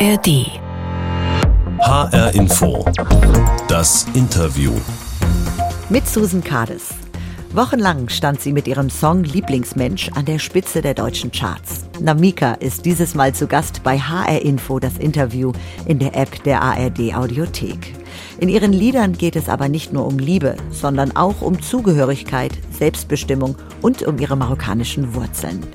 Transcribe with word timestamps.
ARD. 0.00 0.46
HR 1.80 2.32
Info. 2.36 2.84
Das 3.66 4.06
Interview. 4.14 4.70
Mit 5.88 6.06
Susan 6.06 6.44
Kades. 6.44 6.90
Wochenlang 7.52 8.08
stand 8.08 8.40
sie 8.40 8.52
mit 8.52 8.68
ihrem 8.68 8.90
Song 8.90 9.24
Lieblingsmensch 9.24 10.10
an 10.14 10.24
der 10.24 10.38
Spitze 10.38 10.82
der 10.82 10.94
deutschen 10.94 11.32
Charts. 11.32 11.84
Namika 12.00 12.52
ist 12.54 12.84
dieses 12.84 13.16
Mal 13.16 13.34
zu 13.34 13.48
Gast 13.48 13.82
bei 13.82 13.98
HR 13.98 14.42
Info 14.42 14.78
das 14.78 14.98
Interview 14.98 15.50
in 15.86 15.98
der 15.98 16.14
App 16.14 16.44
der 16.44 16.62
ARD 16.62 17.14
Audiothek. 17.16 17.94
In 18.38 18.48
ihren 18.48 18.72
Liedern 18.72 19.14
geht 19.14 19.34
es 19.34 19.48
aber 19.48 19.68
nicht 19.68 19.92
nur 19.92 20.06
um 20.06 20.20
Liebe, 20.20 20.54
sondern 20.70 21.16
auch 21.16 21.42
um 21.42 21.60
Zugehörigkeit, 21.60 22.52
Selbstbestimmung 22.70 23.56
und 23.82 24.02
um 24.04 24.16
ihre 24.18 24.36
marokkanischen 24.36 25.14
Wurzeln. 25.14 25.66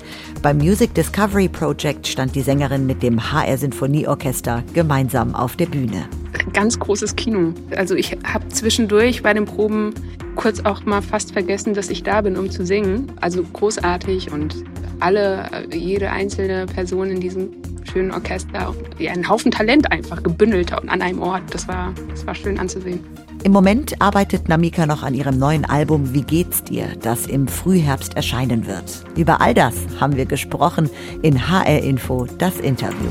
Beim 0.44 0.58
Music 0.58 0.92
Discovery 0.92 1.48
Project 1.48 2.06
stand 2.06 2.34
die 2.34 2.42
Sängerin 2.42 2.84
mit 2.84 3.02
dem 3.02 3.32
HR 3.32 3.56
Sinfonieorchester 3.56 4.62
gemeinsam 4.74 5.34
auf 5.34 5.56
der 5.56 5.64
Bühne. 5.64 6.06
Ganz 6.52 6.78
großes 6.78 7.16
Kino. 7.16 7.54
Also 7.74 7.94
ich 7.94 8.18
habe 8.24 8.46
zwischendurch 8.48 9.22
bei 9.22 9.32
den 9.32 9.46
Proben 9.46 9.94
kurz 10.36 10.60
auch 10.60 10.84
mal 10.84 11.00
fast 11.00 11.32
vergessen, 11.32 11.72
dass 11.72 11.88
ich 11.88 12.02
da 12.02 12.20
bin, 12.20 12.36
um 12.36 12.50
zu 12.50 12.66
singen. 12.66 13.10
Also 13.22 13.42
großartig 13.42 14.32
und 14.32 14.62
alle, 15.00 15.66
jede 15.72 16.10
einzelne 16.10 16.66
Person 16.66 17.08
in 17.08 17.20
diesem 17.20 17.48
schönen 17.90 18.10
Orchester, 18.10 18.74
ja, 18.98 19.12
ein 19.12 19.26
Haufen 19.26 19.50
Talent 19.50 19.90
einfach 19.90 20.22
gebündelt 20.22 20.74
an 20.74 21.00
einem 21.00 21.22
Ort. 21.22 21.42
Das 21.52 21.66
war, 21.68 21.94
das 22.10 22.26
war 22.26 22.34
schön 22.34 22.58
anzusehen. 22.58 23.00
Im 23.44 23.52
Moment 23.52 24.00
arbeitet 24.00 24.48
Namika 24.48 24.86
noch 24.86 25.02
an 25.02 25.12
ihrem 25.12 25.38
neuen 25.38 25.66
Album 25.66 26.14
Wie 26.14 26.22
geht's 26.22 26.64
dir, 26.64 26.88
das 27.02 27.26
im 27.26 27.46
Frühherbst 27.46 28.16
erscheinen 28.16 28.66
wird. 28.66 29.04
Über 29.18 29.42
all 29.42 29.52
das 29.52 29.74
haben 30.00 30.16
wir 30.16 30.24
gesprochen 30.24 30.88
in 31.20 31.50
HR 31.50 31.82
Info, 31.82 32.24
das 32.38 32.56
Interview. 32.56 33.10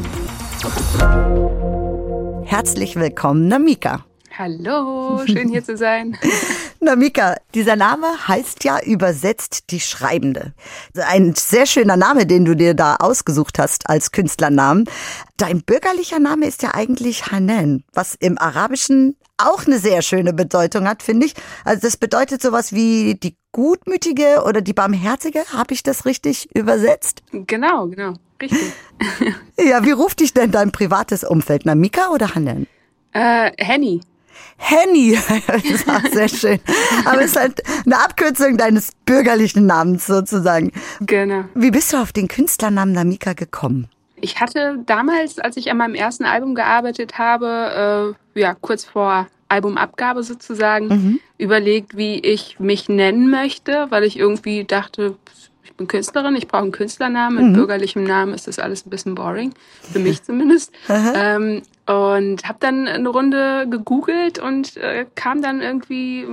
Herzlich 2.45 2.95
willkommen, 2.95 3.47
Namika. 3.47 4.05
Hallo, 4.35 5.21
schön 5.27 5.49
hier 5.49 5.63
zu 5.63 5.77
sein. 5.77 6.17
Namika, 6.79 7.35
dieser 7.53 7.75
Name 7.75 8.07
heißt 8.27 8.63
ja 8.63 8.79
übersetzt 8.83 9.69
die 9.69 9.79
Schreibende. 9.79 10.55
Ein 10.95 11.35
sehr 11.35 11.67
schöner 11.67 11.95
Name, 11.95 12.25
den 12.25 12.43
du 12.43 12.55
dir 12.55 12.73
da 12.73 12.95
ausgesucht 12.95 13.59
hast 13.59 13.87
als 13.87 14.11
Künstlernamen. 14.11 14.85
Dein 15.37 15.61
bürgerlicher 15.61 16.17
Name 16.17 16.47
ist 16.47 16.63
ja 16.63 16.73
eigentlich 16.73 17.27
Hanan, 17.27 17.83
was 17.93 18.15
im 18.15 18.39
Arabischen 18.39 19.15
auch 19.37 19.65
eine 19.65 19.79
sehr 19.79 20.01
schöne 20.01 20.33
Bedeutung 20.33 20.87
hat, 20.87 21.03
finde 21.03 21.25
ich. 21.25 21.33
Also 21.65 21.81
das 21.81 21.97
bedeutet 21.97 22.41
sowas 22.41 22.73
wie 22.73 23.15
die 23.15 23.35
Gutmütige 23.51 24.43
oder 24.45 24.61
die 24.61 24.73
Barmherzige. 24.73 25.43
Habe 25.53 25.73
ich 25.73 25.83
das 25.83 26.05
richtig 26.05 26.53
übersetzt? 26.55 27.23
Genau, 27.31 27.87
genau, 27.87 28.13
richtig. 28.41 28.73
ja, 29.59 29.83
wie 29.85 29.91
ruft 29.91 30.19
dich 30.19 30.33
denn 30.33 30.51
dein 30.51 30.71
privates 30.71 31.23
Umfeld? 31.23 31.65
Namika 31.65 32.09
oder 32.09 32.35
Hanan? 32.35 32.67
Äh, 33.11 33.51
Henny. 33.57 34.01
Henny, 34.57 35.17
das 35.47 35.63
ist 35.63 35.89
auch 35.89 36.11
sehr 36.11 36.29
schön. 36.29 36.59
Aber 37.05 37.21
es 37.21 37.31
ist 37.31 37.39
halt 37.39 37.61
eine 37.85 37.99
Abkürzung 38.03 38.57
deines 38.57 38.91
bürgerlichen 39.05 39.65
Namens 39.65 40.05
sozusagen. 40.05 40.71
Genau. 41.01 41.45
Wie 41.53 41.71
bist 41.71 41.93
du 41.93 41.97
auf 41.97 42.11
den 42.11 42.27
Künstlernamen 42.27 42.93
Namika 42.93 43.33
gekommen? 43.33 43.87
Ich 44.23 44.39
hatte 44.39 44.79
damals, 44.85 45.37
als 45.37 45.57
ich 45.57 45.69
an 45.69 45.75
meinem 45.75 45.95
ersten 45.95 46.23
Album 46.23 46.55
gearbeitet 46.55 47.17
habe, 47.17 48.15
äh, 48.35 48.39
ja, 48.39 48.53
kurz 48.53 48.85
vor 48.85 49.27
Albumabgabe 49.49 50.23
sozusagen, 50.23 50.87
mhm. 50.87 51.19
überlegt, 51.37 51.97
wie 51.97 52.19
ich 52.19 52.57
mich 52.57 52.87
nennen 52.87 53.29
möchte, 53.29 53.87
weil 53.89 54.05
ich 54.05 54.17
irgendwie 54.17 54.63
dachte, 54.63 55.17
ich 55.65 55.73
bin 55.73 55.87
Künstlerin, 55.87 56.37
ich 56.37 56.47
brauche 56.47 56.61
einen 56.61 56.71
Künstlernamen. 56.71 57.35
Mit 57.35 57.45
mhm. 57.47 57.53
bürgerlichem 57.53 58.05
Namen 58.05 58.33
ist 58.33 58.47
das 58.47 58.59
alles 58.59 58.85
ein 58.85 58.89
bisschen 58.89 59.13
boring, 59.13 59.53
für 59.81 59.99
mich 59.99 60.23
zumindest. 60.23 60.71
ähm, 60.87 61.61
und 61.85 62.47
habe 62.47 62.57
dann 62.61 62.87
eine 62.87 63.09
Runde 63.09 63.67
gegoogelt 63.69 64.39
und 64.39 64.77
äh, 64.77 65.05
kam 65.15 65.41
dann 65.41 65.61
irgendwie 65.61 66.25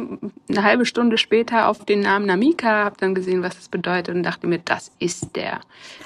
eine 0.49 0.63
halbe 0.63 0.87
Stunde 0.87 1.19
später 1.19 1.69
auf 1.69 1.85
den 1.85 2.01
Namen 2.01 2.27
Namika, 2.27 2.85
habe 2.85 2.97
dann 3.01 3.15
gesehen, 3.15 3.43
was 3.43 3.57
das 3.57 3.69
bedeutet 3.69 4.15
und 4.15 4.23
dachte 4.23 4.47
mir, 4.47 4.59
das 4.59 4.93
ist 5.01 5.35
der. 5.35 5.61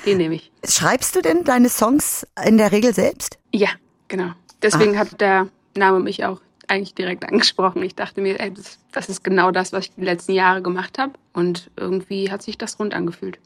Den 0.06 0.18
nehme 0.18 0.36
ich. 0.36 0.50
Schreibst 0.66 1.14
du 1.14 1.20
denn 1.20 1.44
deine 1.44 1.68
Songs 1.68 2.26
in 2.46 2.56
der 2.56 2.72
Regel 2.72 2.94
selbst? 2.94 3.38
Ja, 3.52 3.68
genau. 4.08 4.30
Deswegen 4.62 4.96
ah. 4.96 5.00
hat 5.00 5.20
der 5.20 5.48
Name 5.76 6.00
mich 6.00 6.24
auch 6.24 6.40
eigentlich 6.68 6.94
direkt 6.94 7.24
angesprochen. 7.24 7.82
Ich 7.82 7.94
dachte 7.94 8.20
mir, 8.20 8.40
ey, 8.40 8.52
das, 8.52 8.78
das 8.92 9.08
ist 9.08 9.24
genau 9.24 9.50
das, 9.50 9.72
was 9.72 9.86
ich 9.86 9.94
die 9.94 10.02
letzten 10.02 10.32
Jahre 10.32 10.62
gemacht 10.62 10.98
habe. 10.98 11.12
Und 11.32 11.70
irgendwie 11.76 12.30
hat 12.30 12.42
sich 12.42 12.58
das 12.58 12.78
rund 12.78 12.94
angefühlt. 12.94 13.38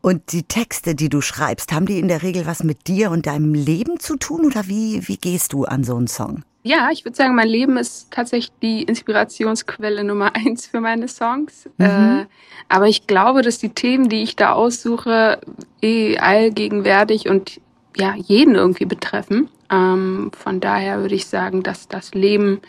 Und 0.00 0.32
die 0.32 0.44
Texte, 0.44 0.94
die 0.94 1.08
du 1.08 1.20
schreibst, 1.20 1.72
haben 1.72 1.86
die 1.86 1.98
in 1.98 2.08
der 2.08 2.22
Regel 2.22 2.46
was 2.46 2.64
mit 2.64 2.86
dir 2.86 3.10
und 3.10 3.26
deinem 3.26 3.54
Leben 3.54 4.00
zu 4.00 4.16
tun? 4.16 4.46
Oder 4.46 4.66
wie, 4.66 5.06
wie 5.08 5.16
gehst 5.16 5.52
du 5.52 5.64
an 5.64 5.84
so 5.84 5.96
einen 5.96 6.06
Song? 6.06 6.44
Ja, 6.66 6.88
ich 6.90 7.04
würde 7.04 7.14
sagen, 7.14 7.34
mein 7.34 7.48
Leben 7.48 7.76
ist 7.76 8.10
tatsächlich 8.10 8.50
die 8.62 8.82
Inspirationsquelle 8.84 10.02
Nummer 10.02 10.32
eins 10.34 10.66
für 10.66 10.80
meine 10.80 11.08
Songs. 11.08 11.68
Mhm. 11.76 11.84
Äh, 11.84 12.26
aber 12.70 12.88
ich 12.88 13.06
glaube, 13.06 13.42
dass 13.42 13.58
die 13.58 13.68
Themen, 13.68 14.08
die 14.08 14.22
ich 14.22 14.34
da 14.34 14.52
aussuche, 14.52 15.40
eh 15.82 16.16
allgegenwärtig 16.18 17.28
und 17.28 17.60
ja, 17.96 18.14
jeden 18.16 18.54
irgendwie 18.54 18.86
betreffen. 18.86 19.48
Ähm, 19.70 20.30
von 20.36 20.60
daher 20.60 21.00
würde 21.00 21.14
ich 21.14 21.26
sagen, 21.26 21.62
dass 21.62 21.88
das 21.88 22.14
Leben 22.14 22.60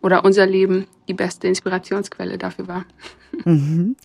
oder 0.00 0.24
unser 0.24 0.46
Leben 0.46 0.86
die 1.08 1.14
beste 1.14 1.48
Inspirationsquelle 1.48 2.38
dafür 2.38 2.68
war. 2.68 2.84
Mhm. 3.44 3.96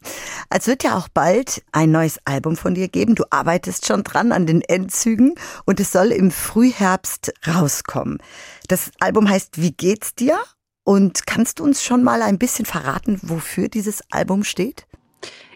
Es 0.50 0.66
wird 0.66 0.84
ja 0.84 0.98
auch 0.98 1.08
bald 1.08 1.62
ein 1.72 1.92
neues 1.92 2.18
Album 2.26 2.56
von 2.56 2.74
dir 2.74 2.88
geben. 2.88 3.14
Du 3.14 3.26
arbeitest 3.30 3.86
schon 3.86 4.04
dran 4.04 4.32
an 4.32 4.48
den 4.48 4.62
Endzügen 4.62 5.36
und 5.66 5.80
es 5.80 5.92
soll 5.92 6.08
im 6.08 6.32
Frühherbst 6.32 7.32
rauskommen. 7.46 8.18
Das 8.68 8.92
Album 9.00 9.30
heißt 9.30 9.62
Wie 9.62 9.72
geht's 9.72 10.16
dir? 10.16 10.40
Und 10.84 11.28
kannst 11.28 11.60
du 11.60 11.64
uns 11.64 11.84
schon 11.84 12.04
mal 12.04 12.24
ein 12.24 12.40
bisschen 12.40 12.66
verraten, 12.66 13.20
wofür 13.22 13.68
dieses 13.70 14.02
Album 14.10 14.44
steht? 14.44 14.88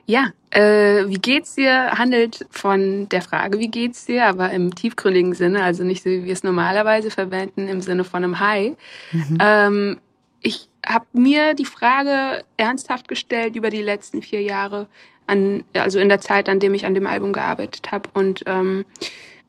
Ja, 0.06 0.28
äh, 0.54 1.10
wie 1.10 1.18
geht's 1.18 1.56
dir 1.56 1.94
handelt 1.94 2.46
von 2.52 3.10
der 3.10 3.24
Frage, 3.24 3.58
wie 3.60 3.70
geht's 3.70 4.06
dir, 4.06 4.26
aber 4.26 4.52
im 4.52 4.76
tiefgründigen 4.76 5.34
Sinne, 5.34 5.64
also 5.64 5.84
nicht 5.84 6.04
so, 6.04 6.12
wie 6.12 6.26
wir 6.26 6.34
es 6.34 6.44
normalerweise 6.44 7.10
verwenden, 7.10 7.68
im 7.68 7.82
Sinne 7.82 8.04
von 8.04 8.24
einem 8.24 8.40
Hi. 8.40 8.76
Mhm. 9.12 9.38
Ähm, 9.40 10.00
ich 10.42 10.70
habe 10.86 11.06
mir 11.14 11.56
die 11.56 11.66
Frage 11.66 12.44
ernsthaft 12.58 13.08
gestellt 13.08 13.56
über 13.56 13.72
die 13.72 13.82
letzten 13.82 14.22
vier 14.22 14.42
Jahre, 14.42 14.88
an, 15.26 15.64
also 15.74 15.98
in 16.00 16.10
der 16.10 16.22
Zeit, 16.22 16.48
an 16.50 16.60
dem 16.60 16.76
ich 16.76 16.86
an 16.86 16.94
dem 16.94 17.08
Album 17.08 17.34
gearbeitet 17.34 17.92
habe. 17.92 18.10
Und 18.14 18.44
ähm, 18.46 18.86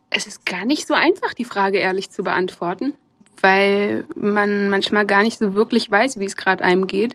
es 0.09 0.27
ist 0.27 0.47
gar 0.47 0.65
nicht 0.65 0.87
so 0.87 0.95
einfach, 0.95 1.35
die 1.35 1.45
Frage 1.45 1.79
ehrlich 1.79 2.11
zu 2.11 2.23
beantworten, 2.23 2.95
weil 3.43 4.07
man 4.15 4.71
manchmal 4.71 5.05
gar 5.05 5.23
nicht 5.23 5.39
so 5.39 5.55
wirklich 5.55 5.91
weiß, 5.91 6.19
wie 6.19 6.25
es 6.25 6.37
gerade 6.37 6.65
einem 6.65 6.87
geht 6.87 7.15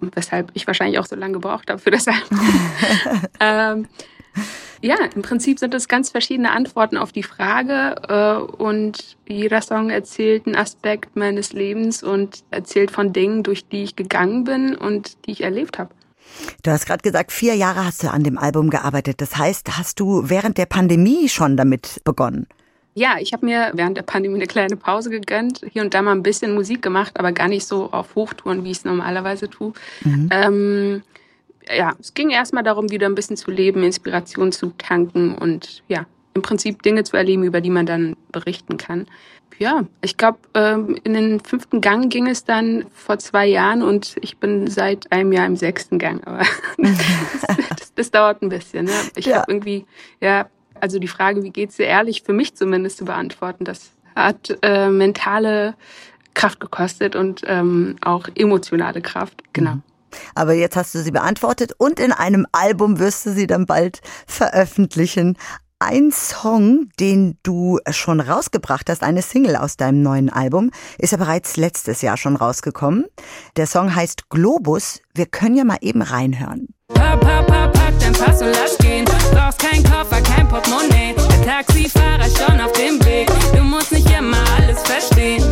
weshalb 0.00 0.50
ich 0.54 0.66
wahrscheinlich 0.66 0.98
auch 0.98 1.06
so 1.06 1.16
lange 1.16 1.34
gebraucht 1.34 1.70
habe 1.70 1.80
für 1.80 1.90
das 1.90 2.08
Album. 2.08 2.40
ähm, 3.40 3.88
ja, 4.82 4.96
im 5.14 5.22
Prinzip 5.22 5.58
sind 5.58 5.74
es 5.74 5.88
ganz 5.88 6.10
verschiedene 6.10 6.52
Antworten 6.52 6.96
auf 6.96 7.12
die 7.12 7.22
Frage 7.22 7.96
äh, 8.08 8.62
und 8.62 9.16
jeder 9.26 9.62
Song 9.62 9.90
erzählt 9.90 10.46
einen 10.46 10.56
Aspekt 10.56 11.16
meines 11.16 11.52
Lebens 11.52 12.02
und 12.02 12.44
erzählt 12.50 12.90
von 12.90 13.12
Dingen, 13.12 13.42
durch 13.42 13.66
die 13.66 13.82
ich 13.82 13.96
gegangen 13.96 14.44
bin 14.44 14.76
und 14.76 15.26
die 15.26 15.32
ich 15.32 15.42
erlebt 15.42 15.78
habe. 15.78 15.90
Du 16.62 16.70
hast 16.70 16.86
gerade 16.86 17.02
gesagt, 17.02 17.32
vier 17.32 17.54
Jahre 17.54 17.84
hast 17.84 18.02
du 18.02 18.10
an 18.10 18.24
dem 18.24 18.36
Album 18.36 18.70
gearbeitet. 18.70 19.20
Das 19.20 19.36
heißt, 19.36 19.78
hast 19.78 20.00
du 20.00 20.28
während 20.28 20.58
der 20.58 20.66
Pandemie 20.66 21.28
schon 21.28 21.56
damit 21.56 22.02
begonnen? 22.04 22.46
Ja, 22.98 23.16
ich 23.20 23.34
habe 23.34 23.44
mir 23.44 23.72
während 23.74 23.98
der 23.98 24.04
Pandemie 24.04 24.36
eine 24.36 24.46
kleine 24.46 24.74
Pause 24.74 25.10
gegönnt, 25.10 25.60
hier 25.70 25.82
und 25.82 25.92
da 25.92 26.00
mal 26.00 26.12
ein 26.12 26.22
bisschen 26.22 26.54
Musik 26.54 26.80
gemacht, 26.80 27.20
aber 27.20 27.30
gar 27.30 27.46
nicht 27.46 27.66
so 27.66 27.92
auf 27.92 28.14
Hochtouren, 28.14 28.64
wie 28.64 28.70
ich 28.70 28.78
es 28.78 28.84
normalerweise 28.86 29.50
tue. 29.50 29.74
Mhm. 30.02 30.30
Ähm, 30.32 31.02
ja, 31.68 31.94
es 32.00 32.14
ging 32.14 32.30
erstmal 32.30 32.62
darum, 32.62 32.90
wieder 32.90 33.06
ein 33.06 33.14
bisschen 33.14 33.36
zu 33.36 33.50
leben, 33.50 33.82
Inspiration 33.82 34.50
zu 34.50 34.72
tanken 34.78 35.34
und 35.34 35.82
ja, 35.88 36.06
im 36.32 36.40
Prinzip 36.40 36.82
Dinge 36.82 37.04
zu 37.04 37.18
erleben, 37.18 37.44
über 37.44 37.60
die 37.60 37.68
man 37.68 37.84
dann 37.84 38.16
berichten 38.32 38.78
kann. 38.78 39.06
Ja, 39.58 39.84
ich 40.00 40.16
glaube, 40.16 40.38
ähm, 40.54 40.98
in 41.04 41.12
den 41.12 41.40
fünften 41.40 41.82
Gang 41.82 42.10
ging 42.10 42.26
es 42.26 42.44
dann 42.44 42.86
vor 42.94 43.18
zwei 43.18 43.46
Jahren 43.46 43.82
und 43.82 44.16
ich 44.22 44.38
bin 44.38 44.68
seit 44.68 45.12
einem 45.12 45.32
Jahr 45.32 45.46
im 45.46 45.56
sechsten 45.56 45.98
Gang. 45.98 46.26
Aber 46.26 46.44
das, 46.78 47.94
das, 47.94 48.10
dauert 48.10 48.40
ein 48.40 48.48
bisschen. 48.48 48.86
Ne? 48.86 48.92
Ich 49.16 49.26
ja. 49.26 49.36
habe 49.36 49.52
irgendwie, 49.52 49.84
ja, 50.22 50.48
also 50.80 50.98
die 50.98 51.08
Frage, 51.08 51.42
wie 51.42 51.50
geht's 51.50 51.76
dir 51.76 51.86
ehrlich, 51.86 52.22
für 52.22 52.32
mich 52.32 52.54
zumindest 52.54 52.98
zu 52.98 53.04
beantworten, 53.04 53.64
das 53.64 53.90
hat 54.14 54.56
äh, 54.62 54.88
mentale 54.88 55.74
Kraft 56.34 56.60
gekostet 56.60 57.16
und 57.16 57.42
ähm, 57.46 57.96
auch 58.00 58.28
emotionale 58.34 59.00
Kraft. 59.02 59.42
Genau. 59.52 59.72
Mhm. 59.72 59.82
Aber 60.34 60.54
jetzt 60.54 60.76
hast 60.76 60.94
du 60.94 61.00
sie 61.00 61.10
beantwortet 61.10 61.72
und 61.78 62.00
in 62.00 62.12
einem 62.12 62.46
Album 62.52 62.98
wirst 62.98 63.26
du 63.26 63.32
sie 63.32 63.46
dann 63.46 63.66
bald 63.66 64.00
veröffentlichen. 64.26 65.36
Ein 65.78 66.10
Song, 66.10 66.88
den 66.98 67.36
du 67.42 67.80
schon 67.90 68.20
rausgebracht 68.20 68.88
hast, 68.88 69.02
eine 69.02 69.20
Single 69.20 69.56
aus 69.56 69.76
deinem 69.76 70.00
neuen 70.00 70.30
Album, 70.30 70.70
ist 70.96 71.10
ja 71.10 71.18
bereits 71.18 71.58
letztes 71.58 72.00
Jahr 72.00 72.16
schon 72.16 72.36
rausgekommen. 72.36 73.04
Der 73.56 73.66
Song 73.66 73.94
heißt 73.94 74.30
Globus. 74.30 75.02
Wir 75.14 75.26
können 75.26 75.56
ja 75.56 75.64
mal 75.64 75.78
eben 75.82 76.00
reinhören. 76.00 76.68
Pack, 76.94 77.20
pack, 77.20 77.46
pack, 77.46 77.85
den 78.06 78.12
Pass 78.12 78.40
und 78.40 78.48
lass 78.48 78.78
gehen. 78.78 79.04
Brauchst 79.32 79.58
keinen 79.58 79.82
Koffer, 79.82 80.20
kein 80.22 80.48
Portemonnaie. 80.48 81.14
Der 81.14 81.44
Taxifahrer 81.44 82.24
schon 82.24 82.60
auf 82.60 82.72
dem 82.72 83.04
Weg. 83.04 83.28
Du 83.54 83.62
musst 83.62 83.92
nicht 83.92 84.08
immer 84.10 84.38
alles 84.56 84.82
verstehen. 84.82 85.42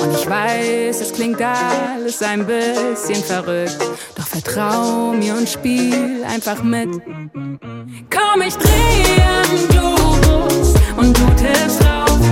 Und 0.00 0.14
ich 0.14 0.28
weiß, 0.28 1.00
es 1.00 1.12
klingt 1.12 1.40
alles 1.40 2.22
ein 2.22 2.46
bisschen 2.46 3.22
verrückt. 3.22 3.78
Doch 4.14 4.26
vertrau 4.26 5.12
mir 5.12 5.34
und 5.34 5.48
spiel 5.48 6.24
einfach 6.28 6.62
mit. 6.62 6.90
Komm, 8.10 8.42
ich 8.46 8.54
drehe 8.54 9.22
am 9.42 9.68
Globus 9.68 10.74
und 10.96 11.16
du 11.18 11.26
tippst 11.36 11.82
drauf. 11.82 12.31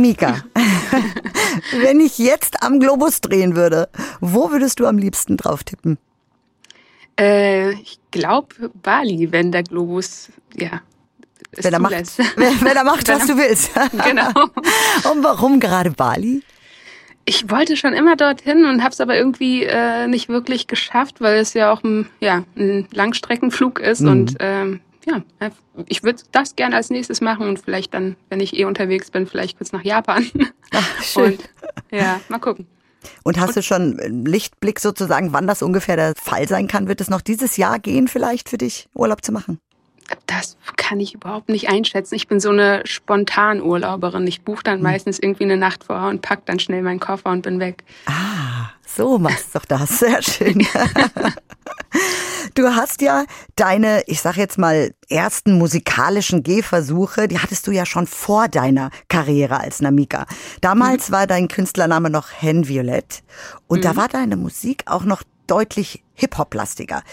Mika, 0.00 0.42
wenn 1.82 2.00
ich 2.00 2.18
jetzt 2.18 2.62
am 2.62 2.80
Globus 2.80 3.20
drehen 3.20 3.56
würde, 3.56 3.88
wo 4.20 4.50
würdest 4.50 4.80
du 4.80 4.86
am 4.86 4.98
liebsten 4.98 5.36
drauf 5.36 5.64
tippen? 5.64 5.98
Äh, 7.18 7.72
ich 7.72 7.98
glaube 8.10 8.70
Bali, 8.82 9.32
wenn 9.32 9.52
der 9.52 9.62
Globus, 9.62 10.28
ja. 10.56 10.80
Wenn 11.52 11.72
er 11.72 11.80
macht, 11.80 11.92
wenn, 12.36 12.60
wenn 12.60 12.76
er 12.76 12.84
macht 12.84 13.08
was 13.08 13.26
du 13.26 13.36
willst. 13.36 13.70
Genau. 14.04 14.28
Und 15.12 15.24
warum 15.24 15.60
gerade 15.60 15.90
Bali? 15.90 16.42
Ich 17.24 17.50
wollte 17.50 17.76
schon 17.76 17.92
immer 17.92 18.16
dorthin 18.16 18.64
und 18.64 18.82
habe 18.82 18.92
es 18.92 19.00
aber 19.00 19.16
irgendwie 19.16 19.64
äh, 19.64 20.06
nicht 20.06 20.28
wirklich 20.30 20.66
geschafft, 20.66 21.20
weil 21.20 21.38
es 21.38 21.52
ja 21.54 21.70
auch 21.72 21.82
ein, 21.82 22.08
ja, 22.20 22.44
ein 22.56 22.86
Langstreckenflug 22.92 23.80
ist 23.80 24.00
Mhm. 24.00 24.08
und 24.08 24.36
ähm, 24.40 24.80
ja, 25.08 25.50
ich 25.86 26.02
würde 26.02 26.22
das 26.32 26.56
gerne 26.56 26.76
als 26.76 26.90
nächstes 26.90 27.20
machen 27.20 27.48
und 27.48 27.58
vielleicht 27.58 27.94
dann, 27.94 28.16
wenn 28.28 28.40
ich 28.40 28.56
eh 28.56 28.64
unterwegs 28.64 29.10
bin, 29.10 29.26
vielleicht 29.26 29.58
kurz 29.58 29.72
nach 29.72 29.82
Japan. 29.84 30.26
Ach, 30.72 31.02
schön. 31.02 31.32
Und 31.32 31.48
ja, 31.90 32.20
mal 32.28 32.38
gucken. 32.38 32.66
Und 33.22 33.38
hast 33.38 33.56
du 33.56 33.62
schon 33.62 33.98
einen 34.00 34.24
Lichtblick 34.24 34.80
sozusagen, 34.80 35.32
wann 35.32 35.46
das 35.46 35.62
ungefähr 35.62 35.96
der 35.96 36.14
Fall 36.16 36.48
sein 36.48 36.68
kann? 36.68 36.88
Wird 36.88 37.00
es 37.00 37.08
noch 37.08 37.20
dieses 37.20 37.56
Jahr 37.56 37.78
gehen 37.78 38.08
vielleicht 38.08 38.48
für 38.48 38.58
dich, 38.58 38.88
Urlaub 38.94 39.24
zu 39.24 39.32
machen? 39.32 39.60
Das 40.26 40.56
kann 40.76 41.00
ich 41.00 41.14
überhaupt 41.14 41.48
nicht 41.50 41.68
einschätzen. 41.68 42.14
Ich 42.14 42.28
bin 42.28 42.40
so 42.40 42.48
eine 42.48 42.82
Spontanurlauberin. 42.84 44.26
Ich 44.26 44.42
buche 44.42 44.62
dann 44.62 44.80
meistens 44.80 45.18
irgendwie 45.18 45.44
eine 45.44 45.58
Nacht 45.58 45.84
vorher 45.84 46.08
und 46.08 46.22
pack 46.22 46.46
dann 46.46 46.58
schnell 46.58 46.82
meinen 46.82 47.00
Koffer 47.00 47.30
und 47.30 47.42
bin 47.42 47.60
weg. 47.60 47.84
Ah, 48.06 48.70
so 48.86 49.18
machst 49.18 49.54
doch 49.54 49.66
das. 49.66 49.98
Sehr 49.98 50.22
schön. 50.22 50.66
Du 52.58 52.74
hast 52.74 53.02
ja 53.02 53.24
deine, 53.54 54.02
ich 54.08 54.20
sag 54.20 54.36
jetzt 54.36 54.58
mal, 54.58 54.92
ersten 55.08 55.58
musikalischen 55.58 56.42
Gehversuche, 56.42 57.28
die 57.28 57.38
hattest 57.38 57.68
du 57.68 57.70
ja 57.70 57.86
schon 57.86 58.08
vor 58.08 58.48
deiner 58.48 58.90
Karriere 59.06 59.60
als 59.60 59.80
Namika. 59.80 60.26
Damals 60.60 61.12
war 61.12 61.28
dein 61.28 61.46
Künstlername 61.46 62.10
noch 62.10 62.30
Hen 62.32 62.66
Violette 62.66 63.20
und 63.68 63.84
da 63.84 63.94
war 63.94 64.08
deine 64.08 64.36
Musik 64.36 64.82
auch 64.86 65.04
noch 65.04 65.22
deutlich 65.46 66.02
Hip-Hop-lastiger. 66.14 67.04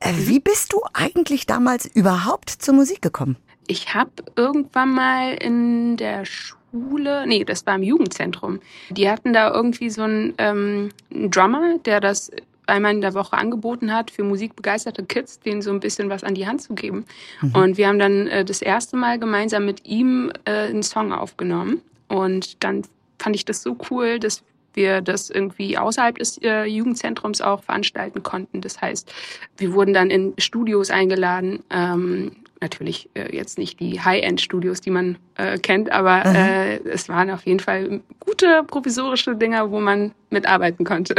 Äh, 0.00 0.14
Wie 0.20 0.40
bist 0.40 0.72
du 0.72 0.80
eigentlich 0.94 1.44
damals 1.44 1.84
überhaupt 1.84 2.48
zur 2.48 2.72
Musik 2.72 3.02
gekommen? 3.02 3.36
Ich 3.66 3.92
habe 3.92 4.10
irgendwann 4.36 4.94
mal 4.94 5.34
in 5.34 5.98
der 5.98 6.24
Schule, 6.24 7.26
nee, 7.26 7.44
das 7.44 7.66
war 7.66 7.74
im 7.74 7.82
Jugendzentrum. 7.82 8.58
Die 8.88 9.10
hatten 9.10 9.34
da 9.34 9.52
irgendwie 9.52 9.90
so 9.90 10.00
einen, 10.00 10.32
ähm, 10.38 10.92
einen 11.12 11.30
Drummer, 11.30 11.76
der 11.84 12.00
das 12.00 12.30
einmal 12.66 12.92
in 12.94 13.00
der 13.00 13.14
Woche 13.14 13.36
angeboten 13.36 13.92
hat, 13.92 14.10
für 14.10 14.24
musikbegeisterte 14.24 15.04
Kids, 15.04 15.40
denen 15.40 15.62
so 15.62 15.70
ein 15.70 15.80
bisschen 15.80 16.10
was 16.10 16.24
an 16.24 16.34
die 16.34 16.46
Hand 16.46 16.62
zu 16.62 16.74
geben. 16.74 17.04
Und 17.52 17.76
wir 17.76 17.88
haben 17.88 17.98
dann 17.98 18.26
äh, 18.26 18.44
das 18.44 18.62
erste 18.62 18.96
Mal 18.96 19.18
gemeinsam 19.18 19.64
mit 19.64 19.86
ihm 19.86 20.32
äh, 20.44 20.68
einen 20.68 20.82
Song 20.82 21.12
aufgenommen. 21.12 21.82
Und 22.08 22.62
dann 22.62 22.82
fand 23.18 23.36
ich 23.36 23.44
das 23.44 23.62
so 23.62 23.76
cool, 23.90 24.18
dass 24.18 24.42
wir 24.74 25.00
das 25.00 25.30
irgendwie 25.30 25.78
außerhalb 25.78 26.18
des 26.18 26.38
äh, 26.42 26.64
Jugendzentrums 26.64 27.40
auch 27.40 27.62
veranstalten 27.62 28.22
konnten. 28.22 28.60
Das 28.60 28.80
heißt, 28.80 29.12
wir 29.56 29.72
wurden 29.72 29.94
dann 29.94 30.10
in 30.10 30.34
Studios 30.38 30.90
eingeladen. 30.90 31.62
Ähm, 31.70 32.32
natürlich 32.64 33.10
äh, 33.14 33.34
jetzt 33.36 33.58
nicht 33.58 33.78
die 33.78 34.00
High-End-Studios, 34.00 34.80
die 34.80 34.90
man 34.90 35.18
äh, 35.36 35.58
kennt, 35.58 35.92
aber 35.92 36.24
äh, 36.24 36.78
es 36.88 37.08
waren 37.08 37.30
auf 37.30 37.44
jeden 37.44 37.60
Fall 37.60 38.00
gute 38.20 38.64
provisorische 38.66 39.36
Dinger, 39.36 39.70
wo 39.70 39.80
man 39.80 40.12
mitarbeiten 40.30 40.84
konnte. 40.84 41.14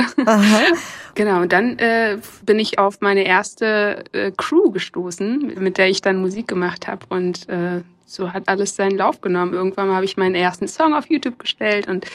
genau, 1.15 1.42
und 1.42 1.53
dann 1.53 1.77
äh, 1.77 2.18
bin 2.44 2.59
ich 2.59 2.80
auf 2.80 3.00
meine 3.01 3.25
erste 3.25 4.03
äh, 4.12 4.31
Crew 4.36 4.71
gestoßen, 4.71 5.53
mit 5.59 5.77
der 5.77 5.89
ich 5.89 6.01
dann 6.01 6.19
Musik 6.19 6.47
gemacht 6.47 6.88
habe 6.88 7.06
und 7.09 7.47
äh, 7.47 7.81
so 8.07 8.33
hat 8.33 8.47
alles 8.47 8.75
seinen 8.75 8.97
Lauf 8.97 9.21
genommen. 9.21 9.53
Irgendwann 9.53 9.89
habe 9.92 10.06
ich 10.06 10.18
meinen 10.18 10.36
ersten 10.36 10.68
Song 10.68 10.94
auf 10.94 11.09
YouTube 11.09 11.39
gestellt 11.39 11.88
und 11.88 12.06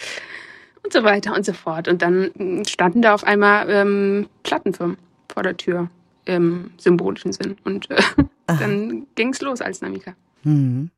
und 0.82 0.94
so 0.94 1.04
weiter 1.04 1.34
und 1.34 1.44
so 1.44 1.52
fort. 1.52 1.88
Und 1.88 2.00
dann 2.00 2.64
standen 2.66 3.02
da 3.02 3.12
auf 3.12 3.24
einmal 3.24 3.68
ähm, 3.68 4.28
Plattenfirmen 4.42 4.96
vor 5.28 5.42
der 5.42 5.56
Tür 5.58 5.90
im 6.30 6.70
symbolischen 6.76 7.32
Sinn. 7.32 7.56
Und 7.64 7.90
äh, 7.90 8.00
dann 8.46 9.06
ging's 9.14 9.40
los 9.40 9.60
als 9.60 9.80
Namika. 9.80 10.14
Mhm. 10.42 10.90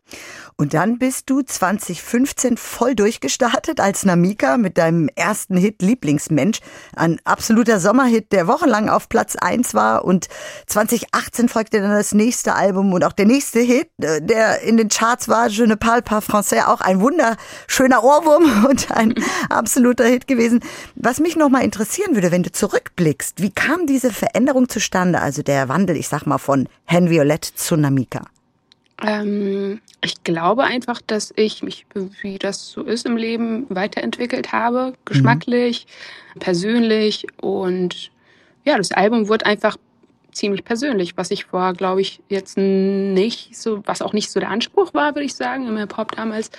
Und 0.57 0.75
dann 0.75 0.99
bist 0.99 1.31
du 1.31 1.43
2015 1.43 2.57
voll 2.57 2.95
durchgestartet 2.95 3.81
als 3.81 4.05
Namika 4.05 4.59
mit 4.59 4.79
deinem 4.79 5.09
ersten 5.15 5.57
Hit 5.57 5.81
Lieblingsmensch. 5.83 6.61
Ein 6.95 7.19
absoluter 7.25 7.81
Sommerhit, 7.81 8.33
der 8.33 8.47
wochenlang 8.47 8.89
auf 8.89 9.09
Platz 9.09 9.37
1 9.37 9.75
war. 9.75 10.05
Und 10.05 10.29
2018 10.67 11.49
folgte 11.49 11.81
dann 11.81 11.91
das 11.91 12.13
nächste 12.13 12.55
Album 12.55 12.93
und 12.93 13.05
auch 13.05 13.13
der 13.13 13.27
nächste 13.27 13.61
Hit, 13.61 13.89
äh, 14.03 14.21
der 14.21 14.61
in 14.61 14.77
den 14.77 14.89
Charts 14.89 15.29
war, 15.29 15.49
Je 15.49 15.67
ne 15.67 15.77
parle 15.77 16.03
pas 16.03 16.25
français, 16.25 16.67
auch 16.67 16.81
ein 16.81 17.01
wunderschöner 17.01 18.05
Ohrwurm 18.05 18.67
und 18.69 18.91
ein 18.93 19.15
absoluter 19.49 20.05
Hit 20.05 20.27
gewesen. 20.27 20.61
Was 20.95 21.19
mich 21.19 21.37
nochmal 21.37 21.65
interessieren 21.65 22.15
würde, 22.15 22.31
wenn 22.31 22.43
du 22.43 22.53
zurückblickst, 22.53 23.41
wie 23.43 23.51
kam 23.51 23.87
diese 23.87 24.13
Veränderung 24.13 24.69
zustande? 24.69 25.21
Also 25.21 25.43
der 25.43 25.69
Wandel, 25.69 25.97
ich 25.97 26.09
sag 26.09 26.27
mal, 26.27 26.39
von 26.39 26.69
Hen 26.85 27.11
Violette 27.11 27.55
zu 27.55 27.77
Namika. 27.77 28.23
Ähm, 29.03 29.81
ich 30.03 30.23
glaube 30.25 30.65
einfach, 30.65 31.01
dass 31.07 31.33
ich 31.37 31.63
mich, 31.63 31.87
wie 32.23 32.39
das 32.39 32.71
so 32.71 32.83
ist 32.83 33.07
im 33.07 33.17
Leben, 33.17 33.67
weiterentwickelt 33.69 34.53
habe, 34.53 34.95
geschmacklich, 35.05 35.87
persönlich. 36.39 37.27
Und 37.41 38.11
ja, 38.65 38.77
das 38.77 38.93
Album 38.93 39.29
wurde 39.29 39.47
einfach 39.47 39.77
ziemlich 40.33 40.65
persönlich, 40.65 41.17
was 41.17 41.31
ich 41.31 41.45
vorher, 41.45 41.75
glaube 41.75 42.01
ich, 42.01 42.21
jetzt 42.29 42.57
nicht 42.57 43.57
so, 43.57 43.83
was 43.87 44.03
auch 44.03 44.13
nicht 44.13 44.31
so 44.31 44.41
der 44.41 44.51
Anspruch 44.51 44.95
war, 44.95 45.15
würde 45.15 45.25
ich 45.25 45.35
sagen, 45.35 45.69
im 45.69 45.77
Hip-Hop 45.77 46.13
damals. 46.13 46.51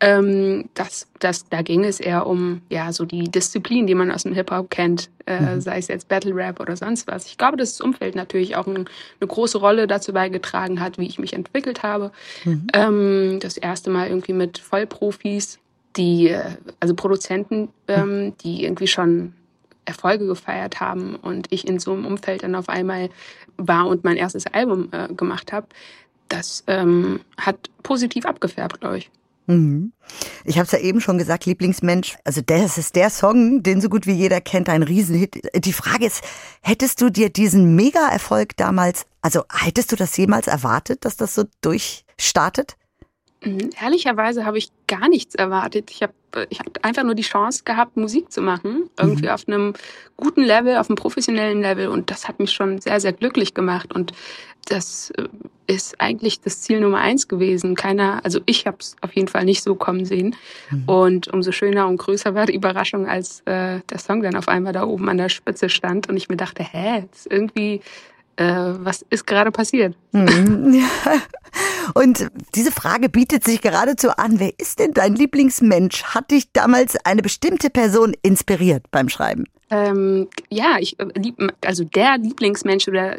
Ähm, 0.00 0.68
das, 0.74 1.08
das, 1.18 1.48
da 1.48 1.62
ging 1.62 1.84
es 1.84 2.00
eher 2.00 2.26
um, 2.26 2.62
ja, 2.68 2.92
so 2.92 3.04
die 3.04 3.24
Disziplin, 3.24 3.86
die 3.86 3.94
man 3.94 4.10
aus 4.10 4.24
dem 4.24 4.34
Hip-Hop 4.34 4.70
kennt, 4.70 5.10
äh, 5.26 5.60
sei 5.60 5.78
es 5.78 5.88
jetzt 5.88 6.08
Battle 6.08 6.34
Rap 6.34 6.60
oder 6.60 6.76
sonst 6.76 7.06
was. 7.06 7.26
Ich 7.26 7.38
glaube, 7.38 7.56
dass 7.56 7.72
das 7.72 7.80
Umfeld 7.80 8.14
natürlich 8.14 8.56
auch 8.56 8.66
ein, 8.66 8.76
eine 8.76 9.26
große 9.26 9.58
Rolle 9.58 9.86
dazu 9.86 10.12
beigetragen 10.12 10.80
hat, 10.80 10.98
wie 10.98 11.06
ich 11.06 11.18
mich 11.18 11.32
entwickelt 11.32 11.82
habe. 11.82 12.12
Ähm, 12.74 13.38
das 13.40 13.56
erste 13.56 13.90
Mal 13.90 14.08
irgendwie 14.08 14.34
mit 14.34 14.58
Vollprofis, 14.58 15.58
die, 15.96 16.28
äh, 16.28 16.42
also 16.80 16.94
Produzenten, 16.94 17.68
ähm, 17.88 18.34
die 18.42 18.64
irgendwie 18.64 18.86
schon 18.86 19.32
Erfolge 19.84 20.26
gefeiert 20.26 20.80
haben 20.80 21.16
und 21.16 21.46
ich 21.50 21.66
in 21.66 21.78
so 21.78 21.92
einem 21.92 22.06
Umfeld 22.06 22.42
dann 22.42 22.54
auf 22.54 22.68
einmal 22.68 23.10
war 23.56 23.86
und 23.86 24.04
mein 24.04 24.16
erstes 24.16 24.46
Album 24.46 24.88
äh, 24.92 25.12
gemacht 25.12 25.52
habe, 25.52 25.66
das 26.28 26.64
ähm, 26.66 27.20
hat 27.36 27.70
positiv 27.82 28.26
abgefärbt, 28.26 28.80
glaube 28.80 28.98
ich. 28.98 29.10
Mhm. 29.46 29.92
Ich 30.44 30.56
habe 30.56 30.64
es 30.64 30.72
ja 30.72 30.78
eben 30.78 31.00
schon 31.00 31.18
gesagt, 31.18 31.44
Lieblingsmensch, 31.44 32.16
also 32.24 32.40
das 32.40 32.78
ist 32.78 32.96
der 32.96 33.10
Song, 33.10 33.62
den 33.62 33.80
so 33.80 33.88
gut 33.88 34.06
wie 34.06 34.12
jeder 34.12 34.40
kennt, 34.40 34.68
ein 34.68 34.82
Riesenhit. 34.82 35.42
Die 35.54 35.72
Frage 35.72 36.06
ist, 36.06 36.24
hättest 36.62 37.00
du 37.00 37.10
dir 37.10 37.28
diesen 37.28 37.76
Mega-Erfolg 37.76 38.56
damals, 38.56 39.06
also 39.20 39.44
hättest 39.52 39.92
du 39.92 39.96
das 39.96 40.16
jemals 40.16 40.46
erwartet, 40.46 41.04
dass 41.04 41.16
das 41.16 41.34
so 41.34 41.44
durchstartet? 41.60 42.76
Mhm. 43.42 43.70
Ehrlicherweise 43.80 44.46
habe 44.46 44.58
ich 44.58 44.70
gar 44.86 45.08
nichts 45.08 45.34
erwartet. 45.34 45.90
Ich 45.90 46.02
habe 46.02 46.14
ich 46.50 46.60
hab 46.60 46.84
einfach 46.84 47.04
nur 47.04 47.14
die 47.14 47.22
Chance 47.22 47.62
gehabt, 47.64 47.96
Musik 47.96 48.32
zu 48.32 48.42
machen. 48.42 48.90
Irgendwie 48.98 49.30
auf 49.30 49.46
einem 49.46 49.74
guten 50.16 50.42
Level, 50.42 50.76
auf 50.76 50.88
einem 50.88 50.96
professionellen 50.96 51.60
Level. 51.60 51.88
Und 51.88 52.10
das 52.10 52.28
hat 52.28 52.38
mich 52.38 52.52
schon 52.52 52.80
sehr, 52.80 53.00
sehr 53.00 53.12
glücklich 53.12 53.54
gemacht. 53.54 53.94
Und 53.94 54.12
das 54.66 55.10
äh, 55.10 55.28
ist 55.66 56.00
eigentlich 56.00 56.40
das 56.40 56.60
Ziel 56.60 56.80
Nummer 56.80 56.98
eins 56.98 57.28
gewesen. 57.28 57.74
Keiner, 57.74 58.20
also 58.24 58.40
ich 58.46 58.66
habe 58.66 58.78
es 58.80 58.96
auf 59.00 59.12
jeden 59.12 59.28
Fall 59.28 59.44
nicht 59.44 59.62
so 59.62 59.74
kommen 59.74 60.04
sehen. 60.04 60.36
Und 60.86 61.28
umso 61.28 61.52
schöner 61.52 61.86
und 61.88 61.96
größer 61.96 62.34
war 62.34 62.46
die 62.46 62.54
Überraschung, 62.54 63.06
als 63.06 63.40
äh, 63.46 63.80
der 63.88 63.98
Song 63.98 64.22
dann 64.22 64.36
auf 64.36 64.48
einmal 64.48 64.72
da 64.72 64.84
oben 64.84 65.08
an 65.08 65.18
der 65.18 65.28
Spitze 65.28 65.68
stand 65.68 66.08
und 66.08 66.16
ich 66.16 66.28
mir 66.28 66.36
dachte, 66.36 66.62
hä, 66.62 67.04
irgendwie, 67.28 67.80
äh, 68.36 68.44
was 68.44 69.04
ist 69.10 69.26
gerade 69.26 69.50
passiert? 69.50 69.96
Mhm. 70.12 70.74
Ja. 70.74 71.20
Und 71.94 72.28
diese 72.54 72.72
Frage 72.72 73.08
bietet 73.08 73.44
sich 73.44 73.60
geradezu 73.60 74.10
an. 74.10 74.40
Wer 74.40 74.52
ist 74.58 74.78
denn 74.78 74.92
dein 74.92 75.14
Lieblingsmensch? 75.14 76.02
Hat 76.04 76.30
dich 76.30 76.50
damals 76.52 76.96
eine 77.04 77.22
bestimmte 77.22 77.70
Person 77.70 78.14
inspiriert 78.22 78.90
beim 78.90 79.08
Schreiben? 79.08 79.44
Ähm, 79.70 80.28
ja, 80.50 80.76
ich 80.78 80.98
äh, 80.98 81.06
also 81.64 81.84
der 81.84 82.18
Lieblingsmensch 82.18 82.88
oder 82.88 83.16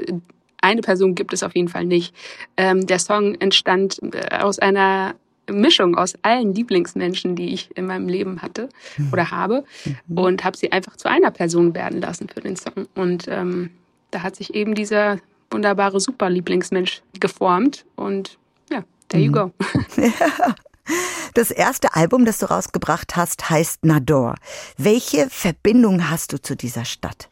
eine 0.61 0.81
Person 0.81 1.15
gibt 1.15 1.33
es 1.33 1.43
auf 1.43 1.55
jeden 1.55 1.69
Fall 1.69 1.85
nicht. 1.85 2.13
Ähm, 2.57 2.85
der 2.87 2.99
Song 2.99 3.35
entstand 3.35 3.99
äh, 4.01 4.37
aus 4.39 4.59
einer 4.59 5.15
Mischung 5.49 5.95
aus 5.95 6.15
allen 6.23 6.53
Lieblingsmenschen, 6.53 7.35
die 7.35 7.53
ich 7.53 7.75
in 7.77 7.85
meinem 7.85 8.07
Leben 8.07 8.41
hatte 8.41 8.69
oder 9.11 9.31
habe 9.31 9.63
mhm. 9.85 10.17
und 10.17 10.43
habe 10.43 10.57
sie 10.57 10.71
einfach 10.71 10.95
zu 10.97 11.07
einer 11.07 11.31
Person 11.31 11.75
werden 11.75 12.01
lassen 12.01 12.27
für 12.29 12.41
den 12.41 12.55
Song. 12.55 12.87
Und 12.95 13.27
ähm, 13.27 13.69
da 14.15 14.23
hat 14.23 14.37
sich 14.37 14.55
eben 14.55 14.75
dieser 14.75 15.19
wunderbare 15.51 15.99
super 15.99 16.29
Lieblingsmensch 16.29 17.01
geformt 17.19 17.85
und 17.95 18.37
ja, 18.71 18.83
there 19.09 19.21
you 19.21 19.29
mhm. 19.29 19.35
go. 19.35 19.51
Ja. 19.97 20.55
Das 21.33 21.51
erste 21.51 21.95
Album, 21.95 22.23
das 22.23 22.39
du 22.39 22.45
rausgebracht 22.45 23.17
hast, 23.17 23.49
heißt 23.49 23.83
Nador. 23.83 24.35
Welche 24.77 25.29
Verbindung 25.29 26.09
hast 26.09 26.31
du 26.31 26.41
zu 26.41 26.55
dieser 26.55 26.85
Stadt? 26.85 27.27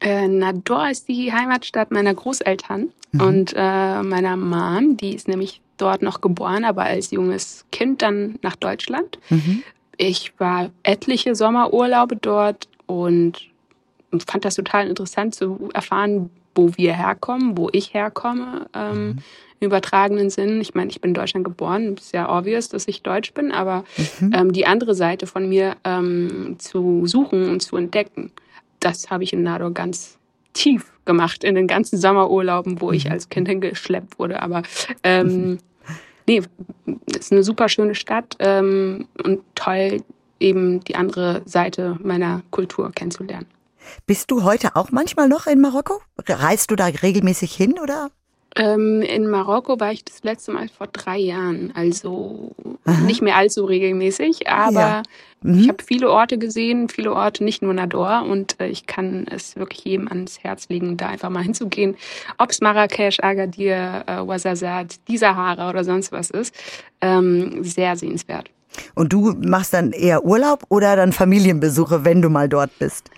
Äh, 0.00 0.28
Nador 0.28 0.90
ist 0.90 1.08
die 1.08 1.32
Heimatstadt 1.32 1.90
meiner 1.90 2.14
Großeltern 2.14 2.92
mhm. 3.10 3.20
und 3.20 3.54
äh, 3.56 4.02
meiner 4.02 4.36
Mom. 4.36 4.96
Die 4.96 5.14
ist 5.14 5.26
nämlich 5.26 5.60
dort 5.76 6.02
noch 6.02 6.20
geboren, 6.20 6.64
aber 6.64 6.84
als 6.84 7.10
junges 7.10 7.64
Kind 7.72 8.02
dann 8.02 8.38
nach 8.42 8.54
Deutschland. 8.54 9.18
Mhm. 9.30 9.64
Ich 9.96 10.34
war 10.38 10.70
etliche 10.84 11.34
Sommerurlaube 11.34 12.16
dort 12.16 12.68
und 12.86 13.51
fand 14.26 14.44
das 14.44 14.54
total 14.54 14.88
interessant 14.88 15.34
zu 15.34 15.70
erfahren, 15.72 16.30
wo 16.54 16.76
wir 16.76 16.94
herkommen, 16.94 17.56
wo 17.56 17.68
ich 17.72 17.94
herkomme. 17.94 18.66
Ähm, 18.74 19.06
mhm 19.06 19.18
im 19.62 19.66
übertragenen 19.66 20.28
Sinn. 20.28 20.60
Ich 20.60 20.74
meine, 20.74 20.90
ich 20.90 21.00
bin 21.00 21.10
in 21.10 21.14
Deutschland 21.14 21.44
geboren, 21.44 21.94
ist 21.94 22.12
ja 22.12 22.28
obvious, 22.36 22.68
dass 22.68 22.88
ich 22.88 23.02
Deutsch 23.02 23.32
bin, 23.32 23.52
aber 23.52 23.84
mhm. 24.20 24.32
ähm, 24.34 24.52
die 24.52 24.66
andere 24.66 24.94
Seite 24.94 25.26
von 25.26 25.48
mir 25.48 25.76
ähm, 25.84 26.56
zu 26.58 27.06
suchen 27.06 27.48
und 27.48 27.60
zu 27.60 27.76
entdecken, 27.76 28.32
das 28.80 29.10
habe 29.10 29.22
ich 29.22 29.32
in 29.32 29.44
Nador 29.44 29.72
ganz 29.72 30.18
tief 30.52 30.92
gemacht 31.04 31.44
in 31.44 31.54
den 31.54 31.66
ganzen 31.66 31.96
Sommerurlauben, 31.96 32.80
wo 32.80 32.92
ich 32.92 33.06
mhm. 33.06 33.12
als 33.12 33.28
Kind 33.28 33.48
hingeschleppt 33.48 34.18
wurde. 34.18 34.42
Aber 34.42 34.62
ähm, 35.04 35.58
nee, 36.26 36.42
ist 37.16 37.32
eine 37.32 37.44
super 37.44 37.68
schöne 37.68 37.94
Stadt 37.94 38.36
ähm, 38.40 39.06
und 39.22 39.40
toll, 39.54 40.02
eben 40.40 40.80
die 40.80 40.96
andere 40.96 41.42
Seite 41.44 41.96
meiner 42.02 42.42
Kultur 42.50 42.90
kennenzulernen. 42.92 43.46
Bist 44.06 44.30
du 44.30 44.44
heute 44.44 44.76
auch 44.76 44.90
manchmal 44.90 45.28
noch 45.28 45.46
in 45.46 45.60
Marokko? 45.60 46.00
Reist 46.26 46.70
du 46.70 46.76
da 46.76 46.86
regelmäßig 46.86 47.54
hin 47.54 47.78
oder? 47.82 48.10
Ähm, 48.54 49.00
in 49.00 49.28
Marokko 49.30 49.80
war 49.80 49.92
ich 49.92 50.04
das 50.04 50.22
letzte 50.24 50.52
Mal 50.52 50.68
vor 50.68 50.86
drei 50.86 51.16
Jahren, 51.16 51.72
also 51.74 52.54
Aha. 52.84 53.00
nicht 53.00 53.22
mehr 53.22 53.36
allzu 53.36 53.64
regelmäßig, 53.64 54.46
aber 54.48 54.80
ja. 54.80 55.02
mhm. 55.40 55.58
ich 55.58 55.68
habe 55.68 55.82
viele 55.82 56.10
Orte 56.10 56.36
gesehen, 56.36 56.90
viele 56.90 57.14
Orte, 57.14 57.44
nicht 57.44 57.62
nur 57.62 57.72
Nador 57.72 58.26
und 58.28 58.60
äh, 58.60 58.66
ich 58.66 58.86
kann 58.86 59.26
es 59.30 59.56
wirklich 59.56 59.84
jedem 59.84 60.06
ans 60.08 60.40
Herz 60.40 60.68
legen, 60.68 60.98
da 60.98 61.08
einfach 61.08 61.30
mal 61.30 61.42
hinzugehen. 61.44 61.96
Ob 62.36 62.50
es 62.50 62.60
Marrakesch, 62.60 63.20
Agadir, 63.20 64.04
äh, 64.06 64.16
Ouarzazate, 64.18 64.98
die 65.08 65.16
Sahara 65.16 65.70
oder 65.70 65.84
sonst 65.84 66.12
was 66.12 66.28
ist, 66.28 66.54
ähm, 67.00 67.64
sehr 67.64 67.96
sehenswert. 67.96 68.50
Und 68.94 69.12
du 69.12 69.34
machst 69.40 69.74
dann 69.74 69.92
eher 69.92 70.24
Urlaub 70.24 70.64
oder 70.68 70.96
dann 70.96 71.12
Familienbesuche, 71.12 72.04
wenn 72.04 72.22
du 72.22 72.28
mal 72.28 72.48
dort 72.48 72.78
bist? 72.78 73.10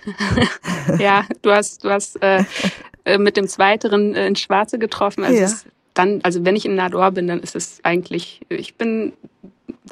ja, 0.99 1.25
du 1.43 1.51
hast, 1.51 1.85
du 1.85 1.91
hast 1.91 2.21
äh, 2.23 2.45
äh, 3.05 3.19
mit 3.19 3.37
dem 3.37 3.49
Zweiteren 3.49 4.15
äh, 4.15 4.27
ins 4.27 4.41
Schwarze 4.41 4.79
getroffen. 4.79 5.25
Also 5.25 5.39
ja. 5.39 5.51
dann, 5.95 6.21
also 6.23 6.45
wenn 6.45 6.57
ich 6.57 6.65
in 6.65 6.75
Nador 6.75 7.11
bin, 7.13 7.29
dann 7.29 7.41
ist 7.41 7.55
es 7.55 7.81
eigentlich, 7.83 8.41
ich 8.49 8.77
bin, 8.77 9.13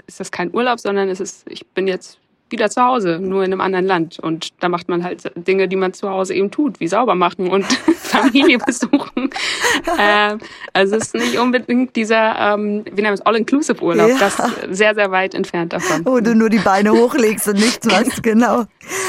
ist 0.06 0.20
das 0.20 0.30
kein 0.30 0.54
Urlaub, 0.54 0.80
sondern 0.80 1.08
es 1.08 1.20
ist, 1.20 1.44
ich 1.48 1.66
bin 1.68 1.86
jetzt 1.86 2.18
wieder 2.52 2.70
zu 2.70 2.82
Hause, 2.82 3.18
nur 3.20 3.44
in 3.44 3.52
einem 3.52 3.60
anderen 3.60 3.86
Land. 3.86 4.18
Und 4.18 4.50
da 4.60 4.68
macht 4.68 4.88
man 4.88 5.02
halt 5.02 5.32
Dinge, 5.36 5.68
die 5.68 5.76
man 5.76 5.92
zu 5.92 6.08
Hause 6.08 6.34
eben 6.34 6.50
tut, 6.50 6.80
wie 6.80 6.88
sauber 6.88 7.14
machen 7.14 7.48
und 7.48 7.64
Familie 7.96 8.58
besuchen. 8.58 9.30
äh, 9.98 10.36
also 10.72 10.96
es 10.96 11.06
ist 11.06 11.14
nicht 11.14 11.38
unbedingt 11.38 11.96
dieser, 11.96 12.54
ähm, 12.54 12.84
wie 12.92 13.02
nennt 13.02 13.18
es, 13.18 13.20
All-Inclusive-Urlaub. 13.22 14.08
Ja. 14.08 14.18
Das 14.18 14.38
ist 14.38 14.76
sehr, 14.76 14.94
sehr 14.94 15.10
weit 15.10 15.34
entfernt 15.34 15.72
davon. 15.72 16.04
Wo 16.04 16.20
du 16.20 16.34
nur 16.34 16.50
die 16.50 16.58
Beine 16.58 16.92
hochlegst 16.92 17.48
und 17.48 17.56
nichts 17.56 17.86
machst, 17.86 18.22
genau. 18.22 18.66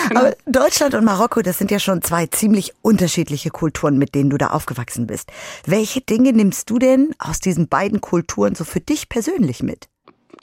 genau. 0.09 0.19
Aber 0.19 0.35
Deutschland 0.45 0.95
und 0.95 1.03
Marokko, 1.03 1.41
das 1.41 1.57
sind 1.57 1.71
ja 1.71 1.79
schon 1.79 2.01
zwei 2.01 2.27
ziemlich 2.27 2.73
unterschiedliche 2.81 3.49
Kulturen, 3.49 3.97
mit 3.97 4.15
denen 4.15 4.29
du 4.29 4.37
da 4.37 4.47
aufgewachsen 4.47 5.07
bist. 5.07 5.31
Welche 5.65 6.01
Dinge 6.01 6.33
nimmst 6.33 6.69
du 6.69 6.79
denn 6.79 7.13
aus 7.19 7.39
diesen 7.39 7.67
beiden 7.67 8.01
Kulturen 8.01 8.55
so 8.55 8.63
für 8.63 8.79
dich 8.79 9.09
persönlich 9.09 9.61
mit? 9.61 9.87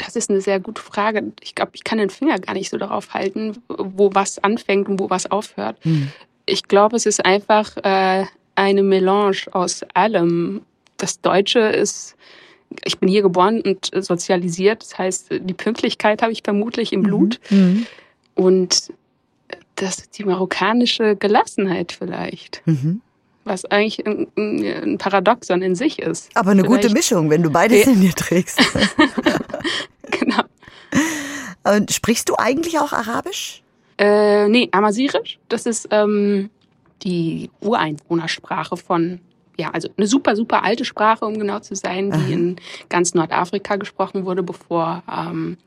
Das 0.04 0.16
ist 0.16 0.30
eine 0.30 0.40
sehr 0.40 0.60
gute 0.60 0.80
Frage. 0.80 1.32
Ich 1.42 1.54
glaube, 1.54 1.72
ich 1.74 1.84
kann 1.84 1.98
den 1.98 2.10
Finger 2.10 2.38
gar 2.38 2.54
nicht 2.54 2.70
so 2.70 2.78
darauf 2.78 3.12
halten, 3.12 3.58
wo 3.68 4.14
was 4.14 4.38
anfängt 4.42 4.88
und 4.88 4.98
wo 4.98 5.10
was 5.10 5.30
aufhört. 5.30 5.76
Hm. 5.82 6.10
Ich 6.46 6.64
glaube, 6.64 6.96
es 6.96 7.06
ist 7.06 7.24
einfach 7.24 7.76
äh, 7.78 8.24
eine 8.54 8.82
Melange 8.82 9.42
aus 9.52 9.84
allem. 9.94 10.62
Das 10.96 11.20
Deutsche 11.20 11.60
ist, 11.60 12.16
ich 12.84 12.98
bin 12.98 13.08
hier 13.08 13.22
geboren 13.22 13.60
und 13.60 13.90
sozialisiert. 13.92 14.82
Das 14.82 14.98
heißt, 14.98 15.28
die 15.40 15.54
Pünktlichkeit 15.54 16.22
habe 16.22 16.32
ich 16.32 16.42
vermutlich 16.42 16.92
im 16.92 17.02
Blut. 17.02 17.38
Mhm. 17.50 17.58
mhm. 17.58 17.86
Und 18.34 18.92
das 19.74 20.08
die 20.10 20.24
marokkanische 20.24 21.16
Gelassenheit 21.16 21.92
vielleicht. 21.92 22.62
Mhm 22.64 23.02
was 23.44 23.64
eigentlich 23.64 24.06
ein, 24.06 24.26
ein, 24.36 24.98
Paradoxon 24.98 25.62
in 25.62 25.74
sich 25.74 25.98
ist. 25.98 26.30
Aber 26.34 26.50
eine 26.50 26.62
Vielleicht. 26.62 26.82
gute 26.82 26.94
Mischung, 26.94 27.30
wenn 27.30 27.42
du 27.42 27.50
beides 27.50 27.86
ja. 27.86 27.92
in 27.92 28.00
dir 28.00 28.12
trägst. 28.12 28.60
genau. 30.10 30.42
Und 31.64 31.90
sprichst 31.92 32.28
du 32.28 32.34
eigentlich 32.36 32.78
auch 32.78 32.92
Arabisch? 32.92 33.62
Äh, 33.98 34.48
nee, 34.48 34.68
Amazirisch. 34.72 35.38
Das 35.48 35.66
ist 35.66 35.88
ähm, 35.90 36.50
die 37.02 37.50
Ureinwohnersprache 37.60 38.76
von, 38.76 39.20
ja, 39.58 39.70
also 39.70 39.88
eine 39.96 40.06
super, 40.06 40.36
super 40.36 40.62
alte 40.62 40.84
Sprache, 40.84 41.24
um 41.24 41.38
genau 41.38 41.60
zu 41.60 41.74
sein, 41.74 42.10
die 42.10 42.16
Aha. 42.16 42.32
in 42.32 42.56
ganz 42.88 43.14
Nordafrika 43.14 43.76
gesprochen 43.76 44.24
wurde, 44.24 44.42
bevor 44.42 45.02
ähm, 45.10 45.58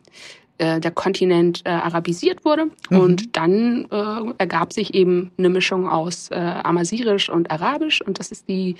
äh, 0.63 0.79
der 0.79 0.91
Kontinent 0.91 1.61
äh, 1.65 1.69
arabisiert 1.69 2.45
wurde. 2.45 2.67
Mhm. 2.89 2.99
Und 2.99 3.35
dann 3.35 3.85
äh, 3.91 4.33
ergab 4.37 4.71
sich 4.71 4.93
eben 4.93 5.31
eine 5.37 5.49
Mischung 5.49 5.89
aus 5.89 6.29
äh, 6.31 6.35
Amazirisch 6.35 7.29
und 7.29 7.51
Arabisch. 7.51 8.01
Und 8.01 8.19
das 8.19 8.31
ist 8.31 8.47
die, 8.47 8.75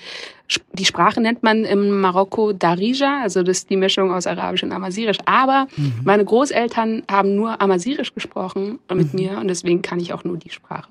die 0.71 0.85
Sprache 0.85 1.19
nennt 1.19 1.43
man 1.43 1.65
im 1.65 1.99
Marokko 1.99 2.53
Darija, 2.53 3.21
also 3.21 3.43
das 3.43 3.57
ist 3.59 3.69
die 3.69 3.75
Mischung 3.75 4.13
aus 4.13 4.27
Arabisch 4.27 4.63
und 4.63 4.71
Amazirisch. 4.71 5.17
Aber 5.25 5.67
mhm. 5.75 5.93
meine 6.05 6.23
Großeltern 6.23 7.03
haben 7.11 7.35
nur 7.35 7.59
Amazirisch 7.61 8.13
gesprochen 8.13 8.79
mit 8.93 9.13
mhm. 9.13 9.19
mir 9.19 9.37
und 9.39 9.49
deswegen 9.49 9.81
kann 9.81 9.99
ich 9.99 10.13
auch 10.13 10.23
nur 10.23 10.37
die 10.37 10.51
Sprache. 10.51 10.87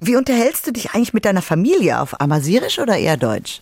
Wie 0.00 0.16
unterhältst 0.16 0.66
du 0.66 0.72
dich 0.72 0.94
eigentlich 0.94 1.14
mit 1.14 1.24
deiner 1.24 1.42
Familie 1.42 2.00
auf 2.00 2.20
Amazirisch 2.20 2.80
oder 2.80 2.96
eher 2.96 3.16
Deutsch? 3.16 3.60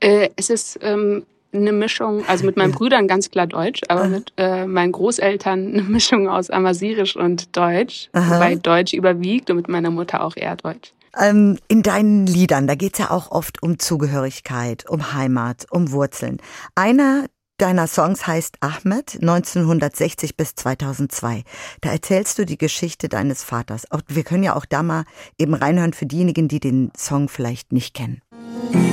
Äh, 0.00 0.30
es 0.36 0.50
ist 0.50 0.78
ähm, 0.82 1.24
eine 1.60 1.72
Mischung, 1.72 2.24
also 2.26 2.44
mit 2.44 2.56
meinen 2.56 2.72
Brüdern 2.72 3.08
ganz 3.08 3.30
klar 3.30 3.46
Deutsch, 3.46 3.80
aber 3.88 4.02
Aha. 4.02 4.08
mit 4.08 4.32
äh, 4.36 4.66
meinen 4.66 4.92
Großeltern 4.92 5.72
eine 5.72 5.82
Mischung 5.82 6.28
aus 6.28 6.50
Amazirisch 6.50 7.16
und 7.16 7.56
Deutsch, 7.56 8.08
Aha. 8.12 8.34
wobei 8.36 8.54
Deutsch 8.56 8.92
überwiegt 8.92 9.50
und 9.50 9.56
mit 9.56 9.68
meiner 9.68 9.90
Mutter 9.90 10.22
auch 10.22 10.36
eher 10.36 10.56
Deutsch. 10.56 10.92
Ähm, 11.18 11.58
in 11.68 11.82
deinen 11.82 12.26
Liedern, 12.26 12.66
da 12.66 12.74
geht's 12.74 12.98
ja 12.98 13.10
auch 13.10 13.30
oft 13.30 13.62
um 13.62 13.78
Zugehörigkeit, 13.78 14.88
um 14.88 15.14
Heimat, 15.14 15.66
um 15.70 15.90
Wurzeln. 15.92 16.38
Einer 16.74 17.26
deiner 17.58 17.86
Songs 17.86 18.26
heißt 18.26 18.58
Ahmed, 18.60 19.18
1960 19.20 20.36
bis 20.36 20.54
2002. 20.56 21.44
Da 21.80 21.90
erzählst 21.90 22.38
du 22.38 22.44
die 22.44 22.58
Geschichte 22.58 23.08
deines 23.08 23.42
Vaters. 23.42 23.84
Wir 24.08 24.24
können 24.24 24.42
ja 24.42 24.54
auch 24.54 24.66
da 24.66 24.82
mal 24.82 25.04
eben 25.38 25.54
reinhören 25.54 25.94
für 25.94 26.06
diejenigen, 26.06 26.48
die 26.48 26.60
den 26.60 26.92
Song 26.96 27.28
vielleicht 27.28 27.72
nicht 27.72 27.94
kennen. 27.94 28.20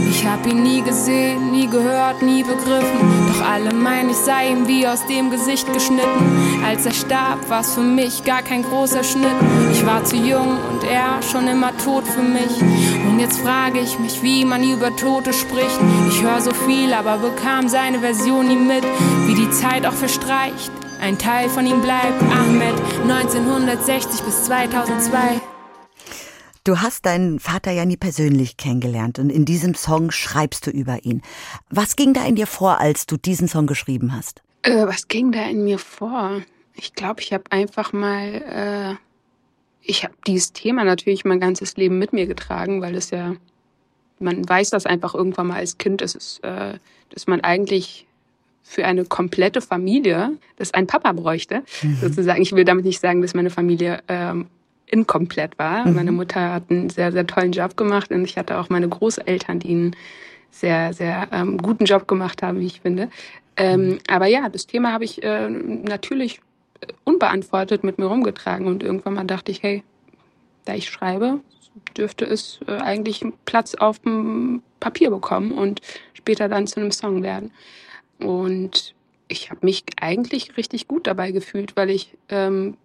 Ich 0.10 0.26
hab 0.26 0.46
ihn 0.46 0.64
nie 0.64 0.82
gesehen, 0.82 1.52
nie 1.52 1.68
gehört, 1.68 2.22
nie 2.22 2.44
begriffen. 2.44 3.28
Doch 3.28 3.46
alle 3.46 3.74
meinen, 3.74 4.12
ich 4.12 4.18
sei 4.18 4.50
ihm 4.50 4.68
wie 4.68 4.88
aus 4.88 5.06
dem 5.08 5.32
Gesicht 5.32 5.72
geschnitten. 5.74 6.64
Als 6.66 6.86
er 6.86 6.94
starb, 6.94 7.50
war's 7.50 7.74
für 7.74 7.82
mich 7.82 8.24
gar 8.24 8.42
kein 8.42 8.64
großer 8.64 9.04
Schnitt. 9.04 9.36
Ich 9.72 9.86
war 9.86 10.04
zu 10.04 10.16
jung 10.16 10.58
und 10.72 10.84
er 10.84 11.22
schon 11.22 11.48
immer 11.48 11.76
tot 11.78 12.08
für 12.08 12.22
mich. 12.22 12.62
Und 13.08 13.20
jetzt 13.20 13.40
frage 13.40 13.80
ich 13.80 14.00
mich, 14.00 14.22
wie 14.24 14.46
man 14.46 14.64
über 14.64 14.96
Tote 14.96 15.34
spricht. 15.34 15.80
Ich 16.10 16.22
höre 16.22 16.42
so 16.42 16.52
viel, 16.66 16.94
aber 16.94 17.18
bekam 17.18 17.68
seine 17.68 18.00
Version 18.00 18.48
nie 18.48 18.56
mit. 18.56 18.84
Wie 19.26 19.36
die 19.36 19.52
Zeit 19.52 19.86
auch 19.86 19.94
verstreicht. 19.94 20.72
Ein 21.02 21.18
Teil 21.18 21.50
von 21.50 21.66
ihm 21.66 21.82
bleibt 21.82 22.22
Ahmed 22.22 22.76
1960 23.10 24.22
bis 24.22 24.46
2002. 24.46 25.53
Du 26.66 26.80
hast 26.80 27.06
deinen 27.06 27.40
Vater 27.40 27.72
ja 27.72 27.84
nie 27.84 27.98
persönlich 27.98 28.56
kennengelernt 28.56 29.20
und 29.20 29.30
in 29.30 29.44
diesem 29.44 29.76
Song 29.76 30.12
schreibst 30.12 30.66
du 30.66 30.72
über 30.72 31.04
ihn. 31.04 31.22
Was 31.70 31.98
ging 31.98 32.14
da 32.14 32.26
in 32.26 32.36
dir 32.36 32.48
vor, 32.48 32.80
als 32.80 33.06
du 33.06 33.18
diesen 33.18 33.50
Song 33.50 33.68
geschrieben 33.68 34.16
hast? 34.16 34.42
Äh, 34.62 34.88
was 34.88 35.10
ging 35.10 35.34
da 35.34 35.44
in 35.44 35.66
mir 35.66 35.78
vor? 35.78 36.42
Ich 36.76 36.94
glaube, 36.94 37.20
ich 37.20 37.34
habe 37.34 37.44
einfach 37.50 37.92
mal, 37.92 38.98
äh, 38.98 39.06
ich 39.82 40.06
habe 40.06 40.14
dieses 40.26 40.54
Thema 40.54 40.86
natürlich 40.86 41.26
mein 41.26 41.42
ganzes 41.42 41.76
Leben 41.76 42.00
mit 42.00 42.14
mir 42.14 42.28
getragen, 42.28 42.82
weil 42.82 42.96
es 42.96 43.10
ja, 43.10 43.36
man 44.20 44.48
weiß 44.48 44.70
das 44.70 44.86
einfach 44.86 45.14
irgendwann 45.14 45.48
mal 45.48 45.58
als 45.58 45.78
Kind, 45.78 46.00
dass, 46.00 46.16
es, 46.16 46.40
äh, 46.44 46.80
dass 47.10 47.28
man 47.28 47.42
eigentlich 47.42 48.08
für 48.64 48.86
eine 48.86 49.04
komplette 49.04 49.60
Familie, 49.60 50.38
dass 50.56 50.74
ein 50.74 50.88
Papa 50.88 51.12
bräuchte, 51.12 51.64
mhm. 51.82 51.98
sozusagen. 52.00 52.42
Ich 52.42 52.54
will 52.54 52.64
damit 52.64 52.86
nicht 52.86 53.02
sagen, 53.02 53.22
dass 53.22 53.34
meine 53.34 53.50
Familie 53.50 54.02
ähm, 54.08 54.48
inkomplett 54.94 55.58
war. 55.58 55.86
Mhm. 55.86 55.96
Meine 55.96 56.12
Mutter 56.12 56.54
hat 56.54 56.70
einen 56.70 56.90
sehr, 56.90 57.12
sehr 57.12 57.26
tollen 57.26 57.52
Job 57.52 57.76
gemacht 57.76 58.12
und 58.12 58.24
ich 58.24 58.38
hatte 58.38 58.60
auch 58.60 58.70
meine 58.70 58.88
Großeltern, 58.88 59.60
die 59.60 59.72
einen 59.72 59.96
sehr, 60.52 60.94
sehr 60.94 61.28
ähm, 61.32 61.58
guten 61.58 61.86
Job 61.86 62.08
gemacht 62.08 62.44
haben, 62.44 62.60
wie 62.60 62.68
ich 62.68 62.82
finde. 62.82 63.10
Ähm, 63.58 63.98
aber 64.08 64.28
ja, 64.28 64.50
das 64.50 64.68
Thema 64.68 64.92
habe 64.92 65.04
ich 65.04 65.24
äh, 65.24 65.50
natürlich 65.50 66.42
unbeantwortet 67.04 67.84
mit 67.84 67.98
mir 67.98 68.06
rumgetragen 68.06 68.68
und 68.68 68.84
irgendwann 68.84 69.16
mal 69.16 69.26
dachte 69.26 69.52
ich, 69.52 69.64
hey, 69.64 69.84
da 70.66 70.76
ich 70.76 70.90
schreibe, 70.90 71.40
dürfte 71.98 72.26
es 72.26 72.60
äh, 72.68 72.78
eigentlich 72.78 73.26
Platz 73.46 73.74
auf 73.74 74.00
dem 74.00 74.62
Papier 74.80 75.10
bekommen 75.10 75.52
und 75.52 75.82
später 76.14 76.48
dann 76.48 76.68
zu 76.68 76.80
einem 76.80 76.92
Song 76.92 77.24
werden. 77.24 77.52
Und 78.20 78.94
ich 79.28 79.50
habe 79.50 79.66
mich 79.66 79.84
eigentlich 80.00 80.56
richtig 80.58 80.88
gut 80.88 81.08
dabei 81.08 81.32
gefühlt, 81.32 81.76
weil 81.76 81.90
ich 81.90 82.16
ähm, 82.30 82.78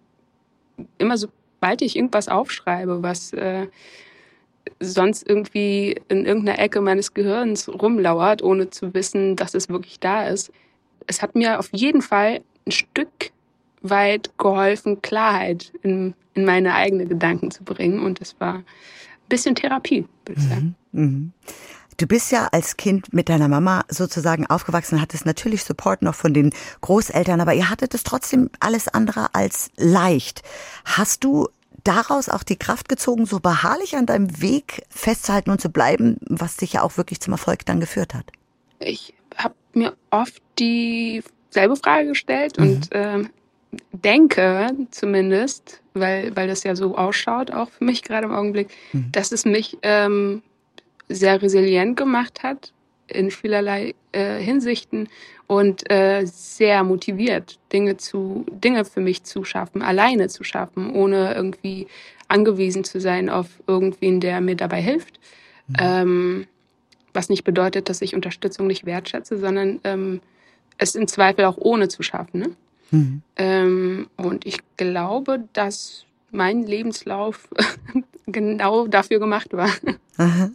immer 0.97 1.17
sobald 1.59 1.81
ich 1.81 1.97
irgendwas 1.97 2.29
aufschreibe, 2.29 3.03
was 3.03 3.33
äh, 3.33 3.67
sonst 4.79 5.27
irgendwie 5.27 5.99
in 6.07 6.25
irgendeiner 6.25 6.59
Ecke 6.59 6.79
meines 6.79 7.13
Gehirns 7.13 7.67
rumlauert, 7.67 8.41
ohne 8.41 8.69
zu 8.69 8.93
wissen, 8.93 9.35
dass 9.35 9.53
es 9.53 9.67
wirklich 9.67 9.99
da 9.99 10.27
ist. 10.27 10.53
Es 11.05 11.21
hat 11.21 11.35
mir 11.35 11.59
auf 11.59 11.69
jeden 11.73 12.01
Fall 12.01 12.41
ein 12.65 12.71
Stück 12.71 13.31
weit 13.81 14.31
geholfen, 14.37 15.01
Klarheit 15.01 15.73
in, 15.81 16.13
in 16.33 16.45
meine 16.45 16.75
eigenen 16.75 17.09
Gedanken 17.09 17.51
zu 17.51 17.63
bringen. 17.63 17.99
Und 17.99 18.21
das 18.21 18.39
war 18.39 18.55
ein 18.55 18.65
bisschen 19.27 19.55
Therapie, 19.55 20.05
würde 20.25 20.39
ich 20.39 20.47
sagen. 20.47 20.75
Mhm. 20.93 21.01
Mhm. 21.03 21.33
Du 21.99 22.07
bist 22.07 22.31
ja 22.31 22.47
als 22.53 22.77
Kind 22.77 23.13
mit 23.13 23.27
deiner 23.27 23.49
Mama 23.49 23.83
sozusagen 23.89 24.45
aufgewachsen, 24.45 25.01
hattest 25.01 25.25
natürlich 25.25 25.65
Support 25.65 26.01
noch 26.01 26.15
von 26.15 26.33
den 26.33 26.53
Großeltern, 26.79 27.41
aber 27.41 27.53
ihr 27.53 27.69
hattet 27.69 27.93
es 27.93 28.03
trotzdem 28.03 28.49
alles 28.61 28.87
andere 28.87 29.35
als 29.35 29.69
leicht. 29.75 30.41
Hast 30.85 31.25
du 31.25 31.49
daraus 31.83 32.29
auch 32.29 32.43
die 32.43 32.55
Kraft 32.55 32.87
gezogen, 32.87 33.25
so 33.25 33.41
beharrlich 33.41 33.97
an 33.97 34.05
deinem 34.05 34.41
Weg 34.41 34.83
festzuhalten 34.89 35.51
und 35.51 35.59
zu 35.59 35.69
bleiben, 35.69 36.15
was 36.21 36.55
dich 36.55 36.71
ja 36.71 36.83
auch 36.83 36.95
wirklich 36.95 37.19
zum 37.19 37.33
Erfolg 37.33 37.65
dann 37.65 37.81
geführt 37.81 38.13
hat? 38.13 38.31
Ich 38.79 39.13
habe 39.35 39.55
mir 39.73 39.93
oft 40.09 40.41
dieselbe 40.57 41.75
Frage 41.75 42.07
gestellt 42.07 42.57
mhm. 42.57 42.65
und 42.65 42.91
äh, 42.93 43.23
denke 43.91 44.69
zumindest, 44.91 45.81
weil, 45.93 46.33
weil 46.33 46.47
das 46.47 46.63
ja 46.63 46.77
so 46.77 46.95
ausschaut, 46.95 47.51
auch 47.51 47.69
für 47.69 47.83
mich 47.83 48.03
gerade 48.03 48.25
im 48.25 48.33
Augenblick, 48.33 48.69
mhm. 48.93 49.11
dass 49.11 49.33
es 49.33 49.43
mich 49.43 49.77
ähm, 49.81 50.43
sehr 51.09 51.41
resilient 51.41 51.97
gemacht 51.97 52.43
hat 52.43 52.71
in 53.07 53.31
vielerlei 53.31 53.95
äh, 54.11 54.39
Hinsichten 54.39 55.09
und 55.47 55.89
äh, 55.91 56.25
sehr 56.25 56.83
motiviert, 56.83 57.59
Dinge 57.73 57.97
zu, 57.97 58.45
Dinge 58.51 58.85
für 58.85 59.01
mich 59.01 59.23
zu 59.23 59.43
schaffen, 59.43 59.81
alleine 59.81 60.27
zu 60.27 60.43
schaffen, 60.43 60.93
ohne 60.93 61.33
irgendwie 61.33 61.87
angewiesen 62.27 62.83
zu 62.83 62.99
sein 63.01 63.29
auf 63.29 63.47
irgendwen, 63.65 64.19
der 64.19 64.41
mir 64.41 64.55
dabei 64.55 64.81
hilft. 64.81 65.19
Mhm. 65.67 65.75
Ähm, 65.79 66.47
was 67.13 67.29
nicht 67.29 67.43
bedeutet, 67.43 67.89
dass 67.89 68.01
ich 68.01 68.13
Unterstützung 68.13 68.67
nicht 68.67 68.85
wertschätze, 68.85 69.39
sondern 69.39 69.79
ähm, 69.83 70.21
es 70.77 70.95
im 70.95 71.07
Zweifel 71.07 71.45
auch 71.45 71.57
ohne 71.57 71.87
zu 71.87 72.03
schaffen. 72.03 72.39
Ne? 72.39 72.49
Mhm. 72.91 73.21
Ähm, 73.35 74.07
und 74.15 74.45
ich 74.45 74.59
glaube, 74.77 75.43
dass 75.53 76.05
mein 76.31 76.63
Lebenslauf 76.63 77.49
genau 78.27 78.87
dafür 78.87 79.19
gemacht 79.19 79.53
war. 79.53 79.71
Aha. 80.17 80.51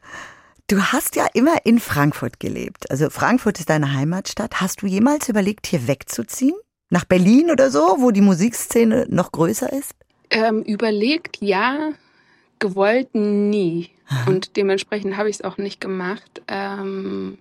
Du 0.67 0.81
hast 0.81 1.15
ja 1.15 1.27
immer 1.35 1.57
in 1.65 1.79
Frankfurt 1.79 2.41
gelebt. 2.41 2.91
Also 2.91 3.11
Frankfurt 3.11 3.59
ist 3.59 3.69
deine 3.69 3.93
Heimatstadt. 3.93 4.63
Hast 4.63 4.81
du 4.81 4.87
jemals 4.87 5.29
überlegt, 5.29 5.67
hier 5.67 5.87
wegzuziehen? 5.87 6.57
Nach 6.89 7.05
Berlin 7.05 7.51
oder 7.51 7.71
so, 7.71 7.97
wo 7.99 8.11
die 8.11 8.23
Musikszene 8.23 9.07
noch 9.11 9.31
größer 9.33 9.71
ist? 9.73 9.95
Ähm, 10.31 10.63
überlegt, 10.63 11.39
ja. 11.41 11.91
Gewollt 12.61 13.15
nie. 13.15 13.91
Und 14.27 14.57
dementsprechend 14.57 15.19
habe 15.19 15.29
ich 15.29 15.37
es 15.37 15.43
auch 15.43 15.59
nicht 15.59 15.83
gemacht. 15.83 16.43
Ähm, 16.49 17.37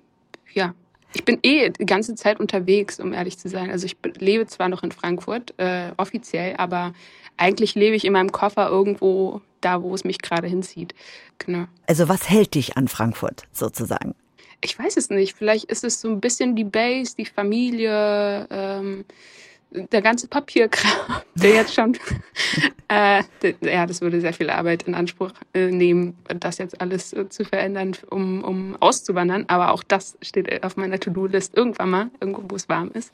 ja, 0.53 0.74
ich 1.13 1.24
bin 1.24 1.39
eh 1.44 1.70
die 1.70 1.86
ganze 1.86 2.15
Zeit 2.15 2.39
unterwegs, 2.39 3.00
um 3.00 3.13
ehrlich 3.13 3.38
zu 3.38 3.48
sein. 3.48 3.70
Also 3.70 3.86
ich 3.86 3.96
lebe 4.18 4.48
zwar 4.48 4.68
noch 4.68 4.84
in 4.84 4.92
Frankfurt, 4.92 5.53
äh, 5.58 5.91
offiziell, 5.98 6.56
aber 6.58 6.93
eigentlich 7.38 7.76
lebe 7.76 7.95
ich 7.95 8.06
in 8.06 8.13
meinem 8.13 8.32
Koffer 8.32 8.67
irgendwo 8.69 9.41
da, 9.63 9.82
wo 9.82 9.93
es 9.93 10.04
mich 10.04 10.19
gerade 10.19 10.47
hinzieht. 10.47 10.93
Genau. 11.39 11.65
Also 11.88 12.10
was 12.10 12.30
hält 12.30 12.56
dich 12.56 12.78
an 12.78 12.88
Frankfurt 12.88 13.43
sozusagen? 13.52 14.15
Ich 14.62 14.78
weiß 14.80 14.97
es 14.97 15.10
nicht. 15.10 15.36
Vielleicht 15.36 15.65
ist 15.65 15.84
es 15.84 15.99
so 15.99 16.10
ein 16.10 16.21
bisschen 16.21 16.56
die 16.56 16.63
Base, 16.63 17.15
die 17.17 17.26
Familie, 17.26 18.47
ähm, 18.49 19.06
der 19.73 20.02
ganze 20.02 20.28
Papierkram, 20.28 21.21
der 21.36 21.52
jetzt 21.52 21.73
schon, 21.73 21.97
äh, 22.88 23.23
ja, 23.62 23.86
das 23.86 24.02
würde 24.02 24.21
sehr 24.21 24.34
viel 24.34 24.49
Arbeit 24.49 24.84
in 24.84 24.95
Anspruch 24.95 25.32
äh, 25.54 25.67
nehmen, 25.67 26.15
das 26.39 26.60
jetzt 26.60 26.80
alles 26.80 27.13
äh, 27.13 27.28
zu 27.30 27.43
verändern, 27.43 27.95
um, 28.10 28.43
um 28.43 28.78
auszuwandern. 28.80 29.45
Aber 29.47 29.71
auch 29.71 29.84
das 29.84 30.17
steht 30.21 30.63
auf 30.63 30.78
meiner 30.78 30.99
To-Do-List 30.99 31.56
irgendwann 31.58 31.89
mal, 31.89 32.12
irgendwo, 32.19 32.43
wo 32.47 32.56
es 32.56 32.69
warm 32.69 32.91
ist. 32.93 33.12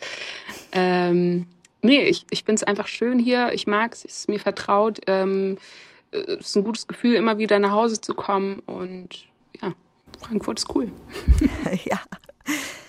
Ähm, 0.71 1.47
nee, 1.81 2.03
ich, 2.03 2.25
ich 2.29 2.43
finde 2.43 2.61
es 2.61 2.63
einfach 2.63 2.87
schön 2.87 3.19
hier. 3.19 3.53
Ich 3.53 3.67
mag 3.67 3.93
es, 3.93 4.05
es 4.05 4.19
ist 4.19 4.29
mir 4.29 4.39
vertraut. 4.39 4.99
Ähm, 5.07 5.57
es 6.11 6.47
ist 6.47 6.57
ein 6.57 6.63
gutes 6.63 6.87
Gefühl, 6.87 7.15
immer 7.15 7.37
wieder 7.37 7.59
nach 7.59 7.71
Hause 7.71 8.01
zu 8.01 8.13
kommen. 8.13 8.59
Und 8.65 9.27
ja, 9.61 9.73
Frankfurt 10.19 10.59
ist 10.59 10.75
cool. 10.75 10.91
ja. 11.85 11.99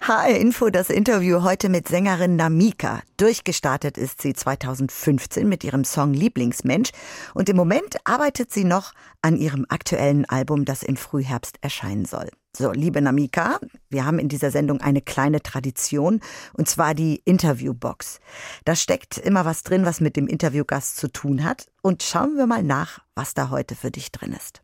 HR 0.02 0.38
Info, 0.38 0.70
das 0.70 0.88
Interview 0.88 1.42
heute 1.42 1.68
mit 1.68 1.86
Sängerin 1.86 2.36
Namika. 2.36 3.02
Durchgestartet 3.18 3.98
ist 3.98 4.22
sie 4.22 4.32
2015 4.32 5.46
mit 5.46 5.62
ihrem 5.62 5.84
Song 5.84 6.14
Lieblingsmensch 6.14 6.90
und 7.34 7.50
im 7.50 7.56
Moment 7.56 7.96
arbeitet 8.04 8.50
sie 8.50 8.64
noch 8.64 8.92
an 9.20 9.36
ihrem 9.36 9.66
aktuellen 9.68 10.24
Album, 10.24 10.64
das 10.64 10.82
im 10.82 10.96
Frühherbst 10.96 11.58
erscheinen 11.60 12.06
soll. 12.06 12.30
So, 12.56 12.72
liebe 12.72 13.00
Namika, 13.00 13.60
wir 13.90 14.04
haben 14.04 14.18
in 14.18 14.28
dieser 14.28 14.50
Sendung 14.50 14.80
eine 14.80 15.02
kleine 15.02 15.42
Tradition 15.42 16.20
und 16.54 16.68
zwar 16.68 16.94
die 16.94 17.22
Interviewbox. 17.24 18.20
Da 18.64 18.74
steckt 18.74 19.18
immer 19.18 19.44
was 19.44 19.62
drin, 19.62 19.84
was 19.84 20.00
mit 20.00 20.16
dem 20.16 20.26
Interviewgast 20.26 20.96
zu 20.96 21.12
tun 21.12 21.44
hat 21.44 21.66
und 21.82 22.02
schauen 22.02 22.36
wir 22.36 22.46
mal 22.46 22.62
nach, 22.62 23.00
was 23.20 23.34
da 23.34 23.50
heute 23.50 23.74
für 23.76 23.90
dich 23.90 24.10
drin 24.12 24.32
ist. 24.32 24.62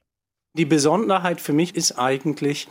Die 0.56 0.64
Besonderheit 0.64 1.42
für 1.42 1.52
mich 1.52 1.76
ist 1.76 1.98
eigentlich, 1.98 2.66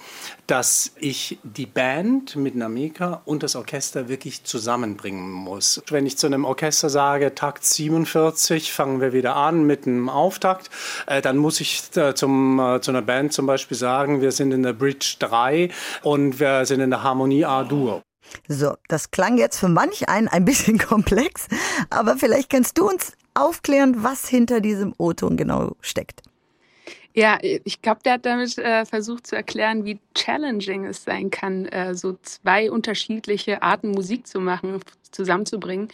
dass 0.47 0.91
ich 0.95 1.37
die 1.43 1.67
Band 1.67 2.35
mit 2.35 2.55
Namika 2.55 3.21
und 3.25 3.43
das 3.43 3.55
Orchester 3.55 4.09
wirklich 4.09 4.43
zusammenbringen 4.43 5.29
muss. 5.29 5.83
Wenn 5.91 6.07
ich 6.07 6.17
zu 6.17 6.25
einem 6.25 6.43
Orchester 6.43 6.89
sage, 6.89 7.35
Takt 7.35 7.63
47, 7.63 8.73
fangen 8.73 8.99
wir 8.99 9.13
wieder 9.13 9.35
an 9.35 9.67
mit 9.67 9.85
einem 9.85 10.09
Auftakt, 10.09 10.71
äh, 11.05 11.21
dann 11.21 11.37
muss 11.37 11.61
ich 11.61 11.95
äh, 11.95 12.15
zum, 12.15 12.59
äh, 12.59 12.81
zu 12.81 12.89
einer 12.89 13.03
Band 13.03 13.33
zum 13.33 13.45
Beispiel 13.45 13.77
sagen, 13.77 14.21
wir 14.21 14.31
sind 14.31 14.51
in 14.51 14.63
der 14.63 14.73
Bridge 14.73 15.17
3 15.19 15.69
und 16.01 16.39
wir 16.39 16.65
sind 16.65 16.79
in 16.79 16.89
der 16.89 17.03
Harmonie 17.03 17.45
A-Dur. 17.45 18.01
So, 18.47 18.75
das 18.87 19.11
klang 19.11 19.37
jetzt 19.37 19.59
für 19.59 19.69
manch 19.69 20.09
einen 20.09 20.27
ein 20.27 20.45
bisschen 20.45 20.79
komplex, 20.93 21.47
aber 21.91 22.17
vielleicht 22.17 22.49
kannst 22.49 22.79
du 22.79 22.89
uns 22.89 23.11
aufklären, 23.35 24.03
was 24.03 24.27
hinter 24.27 24.61
diesem 24.61 24.93
O-Ton 24.97 25.37
genau 25.37 25.75
steckt. 25.81 26.21
Ja, 27.13 27.37
ich 27.41 27.81
glaube, 27.81 28.01
der 28.03 28.13
hat 28.13 28.25
damit 28.25 28.57
äh, 28.57 28.85
versucht 28.85 29.27
zu 29.27 29.35
erklären, 29.35 29.85
wie 29.85 29.99
challenging 30.15 30.85
es 30.85 31.03
sein 31.03 31.29
kann, 31.29 31.65
äh, 31.65 31.93
so 31.93 32.17
zwei 32.21 32.71
unterschiedliche 32.71 33.61
Arten 33.61 33.91
Musik 33.91 34.25
zu 34.25 34.39
machen, 34.39 34.79
zusammenzubringen. 35.11 35.89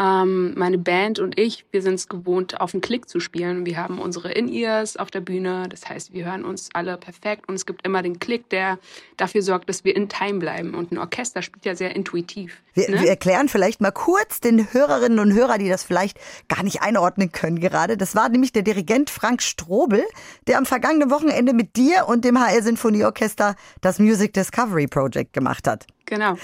Ähm, 0.00 0.54
meine 0.56 0.78
Band 0.78 1.18
und 1.18 1.38
ich, 1.38 1.66
wir 1.72 1.82
sind 1.82 1.94
es 1.94 2.08
gewohnt, 2.08 2.58
auf 2.58 2.70
den 2.70 2.80
Klick 2.80 3.06
zu 3.06 3.20
spielen. 3.20 3.66
Wir 3.66 3.76
haben 3.76 3.98
unsere 3.98 4.32
In-Ears 4.32 4.96
auf 4.96 5.10
der 5.10 5.20
Bühne. 5.20 5.66
Das 5.68 5.86
heißt, 5.90 6.14
wir 6.14 6.24
hören 6.24 6.46
uns 6.46 6.70
alle 6.72 6.96
perfekt 6.96 7.48
und 7.48 7.54
es 7.54 7.66
gibt 7.66 7.86
immer 7.86 8.00
den 8.00 8.18
Klick, 8.18 8.48
der 8.48 8.78
dafür 9.18 9.42
sorgt, 9.42 9.68
dass 9.68 9.84
wir 9.84 9.94
in 9.94 10.08
Time 10.08 10.38
bleiben. 10.38 10.74
Und 10.74 10.90
ein 10.90 10.96
Orchester 10.96 11.42
spielt 11.42 11.66
ja 11.66 11.74
sehr 11.74 11.94
intuitiv. 11.94 12.62
Wir, 12.72 12.88
ne? 12.88 13.02
wir 13.02 13.10
erklären 13.10 13.50
vielleicht 13.50 13.82
mal 13.82 13.90
kurz 13.90 14.40
den 14.40 14.72
Hörerinnen 14.72 15.18
und 15.18 15.34
Hörern, 15.34 15.58
die 15.58 15.68
das 15.68 15.82
vielleicht 15.82 16.18
gar 16.48 16.62
nicht 16.62 16.80
einordnen 16.80 17.30
können 17.30 17.60
gerade. 17.60 17.98
Das 17.98 18.14
war 18.14 18.30
nämlich 18.30 18.52
der 18.52 18.62
Dirigent 18.62 19.10
Frank 19.10 19.42
Strobel, 19.42 20.02
der 20.46 20.56
am 20.56 20.64
vergangenen 20.64 21.10
Wochenende 21.10 21.52
mit 21.52 21.76
dir 21.76 22.08
und 22.08 22.24
dem 22.24 22.40
HR 22.40 22.62
Sinfonieorchester 22.62 23.54
das 23.80 23.98
Music 23.98 24.32
Discovery 24.32 24.86
Project 24.86 25.32
gemacht 25.32 25.66
hat. 25.66 25.86
Genau. 26.06 26.34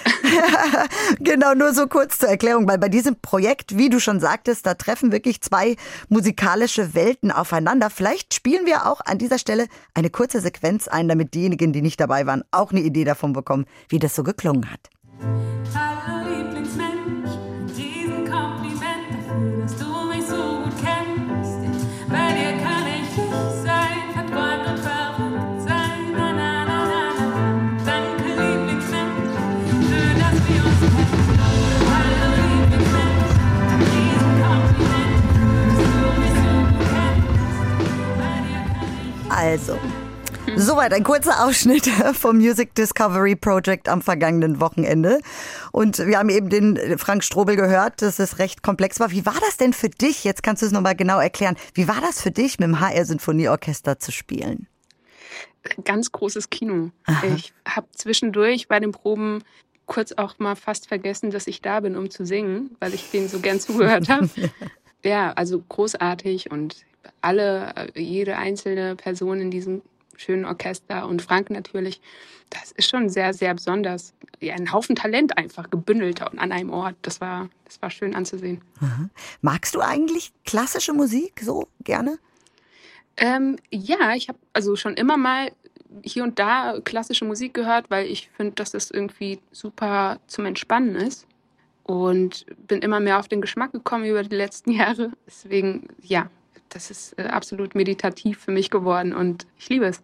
genau, 1.19 1.55
nur 1.55 1.75
so 1.75 1.89
kurz 1.89 2.21
zur 2.21 2.29
Erklärung, 2.29 2.69
weil 2.69 2.79
bei 2.79 2.89
diesem 2.89 3.17
Projekt, 3.21 3.77
wie 3.77 3.89
du 3.89 3.99
schon 3.99 4.21
sagtest, 4.21 4.65
da 4.65 4.75
treffen 4.75 5.11
wirklich 5.11 5.41
zwei 5.41 5.77
musikalische 6.09 6.95
Welten 6.95 7.33
aufeinander. 7.33 7.91
Vielleicht 7.91 8.33
spielen 8.33 8.65
wir 8.65 8.87
auch 8.87 9.01
an 9.05 9.19
dieser 9.19 9.39
Stelle 9.39 9.67
eine 9.93 10.09
kurze 10.09 10.41
Sequenz 10.41 10.87
ein, 10.87 11.09
damit 11.09 11.35
diejenigen, 11.35 11.73
die 11.73 11.83
nicht 11.83 12.01
dabei 12.01 12.27
waren, 12.27 12.45
auch 12.53 12.71
eine 12.71 12.81
Idee 12.81 13.05
davon 13.05 13.33
bekommen, 13.33 13.67
wie 13.89 13.99
das 13.99 14.15
so 14.15 14.23
geklungen 14.23 14.71
hat. 14.71 15.56
Also, 39.57 39.79
Soweit 40.55 40.93
ein 40.93 41.03
kurzer 41.03 41.47
Ausschnitt 41.47 41.87
vom 42.13 42.37
Music 42.37 42.75
Discovery 42.75 43.37
Project 43.37 43.89
am 43.89 44.03
vergangenen 44.03 44.61
Wochenende. 44.61 45.21
Und 45.73 45.99
wir 45.99 46.19
haben 46.19 46.29
eben 46.29 46.51
den 46.51 46.99
Frank 46.99 47.25
Strobel 47.25 47.57
gehört, 47.57 48.03
dass 48.03 48.19
es 48.19 48.39
recht 48.39 48.63
komplex 48.63 49.01
war. 49.01 49.11
Wie 49.11 49.25
war 49.25 49.37
das 49.41 49.57
denn 49.57 49.73
für 49.73 49.89
dich? 49.89 50.25
Jetzt 50.25 50.43
kannst 50.43 50.61
du 50.61 50.67
es 50.67 50.73
nochmal 50.73 50.95
genau 50.95 51.19
erklären. 51.21 51.57
Wie 51.73 51.89
war 51.89 52.03
das 52.03 52.21
für 52.21 52.31
dich, 52.31 52.59
mit 52.59 52.69
dem 52.69 52.81
HR 52.81 53.07
Sinfonieorchester 53.07 53.99
zu 53.99 54.13
spielen? 54.13 54.67
Ganz 55.85 56.13
großes 56.13 56.51
Kino. 56.51 56.91
Aha. 57.07 57.27
Ich 57.35 57.55
habe 57.67 57.87
zwischendurch 57.93 58.69
bei 58.69 58.79
den 58.79 58.93
Proben 58.93 59.43
kurz 59.87 60.13
auch 60.13 60.39
mal 60.39 60.55
fast 60.55 60.87
vergessen, 60.87 61.31
dass 61.31 61.47
ich 61.47 61.63
da 61.63 61.81
bin, 61.81 61.97
um 61.97 62.11
zu 62.11 62.27
singen, 62.27 62.77
weil 62.79 62.93
ich 62.93 63.11
denen 63.11 63.29
so 63.29 63.39
gern 63.39 63.59
zugehört 63.59 64.11
habe. 64.11 64.29
ja, 65.03 65.33
also 65.33 65.65
großartig 65.67 66.51
und 66.51 66.85
alle, 67.27 67.91
jede 67.95 68.37
einzelne 68.37 68.97
Person 68.97 69.41
in 69.41 69.51
diesem 69.51 69.83
schönen 70.17 70.45
Orchester 70.45 71.07
und 71.07 71.23
Frank 71.23 71.51
natürlich. 71.51 72.01
Das 72.51 72.73
ist 72.73 72.89
schon 72.89 73.09
sehr, 73.09 73.35
sehr 73.35 73.55
besonders. 73.55 74.15
Ja, 74.41 74.55
ein 74.55 74.73
Haufen 74.73 74.97
Talent 74.97 75.37
einfach 75.37 75.71
gebündelt 75.71 76.23
an 76.23 76.53
einem 76.53 76.71
Ort. 76.71 76.95
Das 77.03 77.21
war, 77.21 77.49
das 77.65 77.83
war 77.83 77.91
schön 77.91 78.15
anzusehen. 78.15 78.61
Aha. 78.81 79.11
Magst 79.41 79.75
du 79.75 79.81
eigentlich 79.81 80.33
klassische 80.45 80.93
Musik 80.93 81.41
so 81.43 81.69
gerne? 81.83 82.19
Ähm, 83.17 83.57
ja, 83.71 84.15
ich 84.15 84.29
habe 84.29 84.39
also 84.53 84.77
schon 84.77 84.95
immer 84.95 85.17
mal 85.17 85.51
hier 86.03 86.23
und 86.23 86.39
da 86.39 86.79
klassische 86.85 87.25
Musik 87.25 87.55
gehört, 87.55 87.91
weil 87.91 88.07
ich 88.07 88.29
finde, 88.37 88.55
dass 88.55 88.73
das 88.73 88.91
irgendwie 88.91 89.41
super 89.51 90.21
zum 90.27 90.47
Entspannen 90.47 90.95
ist. 90.95 91.27
Und 91.83 92.47
bin 92.67 92.81
immer 92.81 92.99
mehr 92.99 93.21
auf 93.21 93.29
den 93.29 93.41
Geschmack 93.41 93.71
gekommen 93.71 94.05
über 94.07 94.23
die 94.25 94.35
letzten 94.35 94.71
Jahre. 94.73 95.13
Deswegen, 95.27 95.89
ja, 96.03 96.31
das 96.69 96.91
ist 96.91 97.19
äh, 97.19 97.25
absolut 97.25 97.75
meditativ 97.75 98.39
für 98.39 98.53
mich 98.53 98.71
geworden 98.71 99.15
und 99.15 99.47
ich 99.59 99.69
liebe 99.69 99.87
es. 99.87 100.03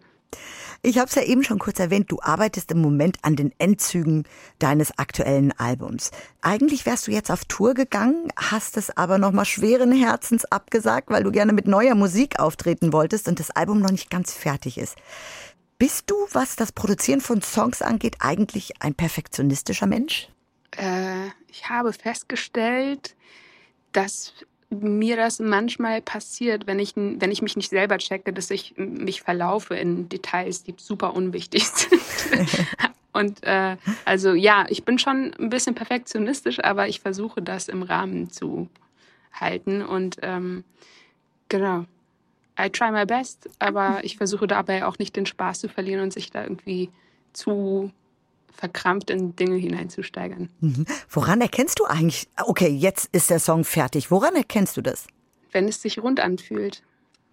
Ich 0.85 0.99
habe 0.99 1.09
es 1.09 1.15
ja 1.15 1.23
eben 1.23 1.45
schon 1.45 1.59
kurz 1.59 1.79
erwähnt, 1.79 2.11
du 2.11 2.19
arbeitest 2.21 2.73
im 2.73 2.81
Moment 2.81 3.19
an 3.23 3.37
den 3.37 3.53
Endzügen 3.59 4.25
deines 4.59 4.99
aktuellen 4.99 5.53
Albums. 5.53 6.11
Eigentlich 6.41 6.87
wärst 6.87 7.07
du 7.07 7.13
jetzt 7.13 7.31
auf 7.31 7.45
Tour 7.45 7.75
gegangen, 7.75 8.29
hast 8.37 8.77
es 8.77 8.97
aber 8.97 9.19
nochmal 9.19 9.45
schweren 9.45 9.93
Herzens 9.93 10.45
abgesagt, 10.47 11.11
weil 11.11 11.23
du 11.23 11.31
gerne 11.31 11.53
mit 11.53 11.69
neuer 11.69 11.95
Musik 11.95 12.41
auftreten 12.41 12.93
wolltest 12.93 13.29
und 13.29 13.39
das 13.39 13.51
Album 13.51 13.81
noch 13.81 13.93
nicht 13.93 14.11
ganz 14.11 14.33
fertig 14.33 14.77
ist. 14.79 14.97
Bist 15.79 16.11
du, 16.11 16.15
was 16.33 16.57
das 16.57 16.73
Produzieren 16.73 17.21
von 17.21 17.43
Songs 17.43 17.83
angeht, 17.83 18.17
eigentlich 18.21 18.83
ein 18.83 18.95
perfektionistischer 18.95 19.87
Mensch? 19.87 20.29
Äh, 20.77 21.27
ich 21.49 21.69
habe 21.69 21.93
festgestellt, 21.93 23.15
dass 23.93 24.33
mir 24.73 25.17
das 25.17 25.39
manchmal 25.39 26.01
passiert, 26.01 26.67
wenn 26.67 26.79
ich, 26.79 26.95
wenn 26.97 27.31
ich 27.31 27.43
mich 27.43 27.57
nicht 27.57 27.71
selber 27.71 27.99
checke, 27.99 28.33
dass 28.33 28.51
ich 28.51 28.75
mich 28.77 29.23
verlaufe 29.23 29.75
in 29.75 30.09
Details, 30.09 30.63
die 30.63 30.75
super 30.77 31.15
unwichtig 31.15 31.67
sind. 31.69 32.03
Und 33.13 33.43
äh, 33.45 33.77
also 34.05 34.33
ja, 34.33 34.65
ich 34.69 34.85
bin 34.85 34.99
schon 34.99 35.35
ein 35.39 35.51
bisschen 35.51 35.75
perfektionistisch, 35.75 36.65
aber 36.65 36.89
ich 36.89 37.01
versuche 37.01 37.43
das 37.43 37.69
im 37.69 37.83
Rahmen 37.83 38.31
zu 38.31 38.69
halten. 39.33 39.83
Und 39.83 40.17
ähm, 40.23 40.65
genau, 41.49 41.85
I 42.59 42.71
try 42.71 42.91
my 42.91 43.05
best, 43.05 43.51
aber 43.59 44.01
ich 44.03 44.17
versuche 44.17 44.47
dabei 44.47 44.87
auch 44.87 44.99
nicht 44.99 45.15
den 45.17 45.27
Spaß 45.27 45.61
zu 45.61 45.69
verlieren 45.69 46.03
und 46.03 46.13
sich 46.13 46.31
da 46.31 46.43
irgendwie 46.43 46.91
zu 47.33 47.93
verkrampft 48.53 49.11
in 49.11 49.35
Dinge 49.37 49.57
hineinzusteigern. 49.57 50.49
Mhm. 50.61 50.85
Woran 51.09 51.41
erkennst 51.41 51.81
du 51.81 51.85
eigentlich, 51.85 52.29
okay, 52.45 52.69
jetzt 52.69 53.09
ist 53.13 53.31
der 53.31 53.39
Song 53.39 53.65
fertig. 53.65 54.11
Woran 54.11 54.35
erkennst 54.35 54.77
du 54.77 54.83
das? 54.83 55.07
Wenn 55.51 55.69
es 55.69 55.83
sich 55.83 55.99
rund 55.99 56.21
anfühlt. 56.21 56.83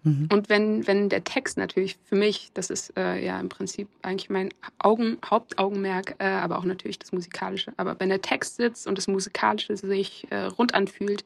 Mhm. 0.02 0.28
Und 0.32 0.48
wenn, 0.48 0.86
wenn 0.86 1.08
der 1.08 1.24
Text 1.24 1.58
natürlich 1.58 1.98
für 2.04 2.16
mich, 2.16 2.50
das 2.54 2.70
ist 2.70 2.96
äh, 2.96 3.22
ja 3.24 3.38
im 3.38 3.48
Prinzip 3.48 3.88
eigentlich 4.02 4.30
mein 4.30 4.48
Augen, 4.78 5.18
Hauptaugenmerk, 5.24 6.16
äh, 6.18 6.24
aber 6.24 6.58
auch 6.58 6.64
natürlich 6.64 6.98
das 6.98 7.12
Musikalische. 7.12 7.72
Aber 7.76 7.98
wenn 8.00 8.08
der 8.08 8.22
Text 8.22 8.56
sitzt 8.56 8.86
und 8.86 8.96
das 8.96 9.08
Musikalische 9.08 9.76
sich 9.76 10.26
äh, 10.30 10.44
rund 10.44 10.74
anfühlt 10.74 11.24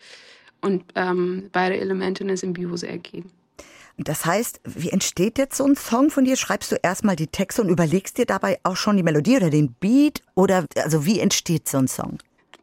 und 0.61 0.85
ähm, 0.95 1.51
beide 1.53 1.77
Elemente 1.77 2.25
eine 2.25 2.37
Symbiose 2.37 2.89
ergeben. 2.89 3.31
Das 3.97 4.25
heißt, 4.25 4.61
wie 4.65 4.91
entsteht 4.91 5.39
jetzt 5.39 5.57
so 5.57 5.65
ein 5.65 5.77
Song 5.77 6.11
von 6.11 6.25
dir? 6.25 6.37
Schreibst 6.37 6.73
du 6.73 6.77
erstmal 6.77 7.17
die 7.17 7.29
Texte 7.29 7.63
und 7.63 7.69
überlegst 7.69 8.19
dir 8.19 8.27
dabei 8.27 8.59
auch 8.65 8.77
schon 8.77 8.97
die 8.97 9.03
Melodie 9.03 9.37
oder 9.37 9.51
den 9.51 9.75
Beat? 9.75 10.23
Oder 10.35 10.67
also 10.77 11.07
wie 11.07 11.21
entsteht 11.21 11.69
so 11.69 11.79
ein 11.79 11.89
Song? 11.89 12.19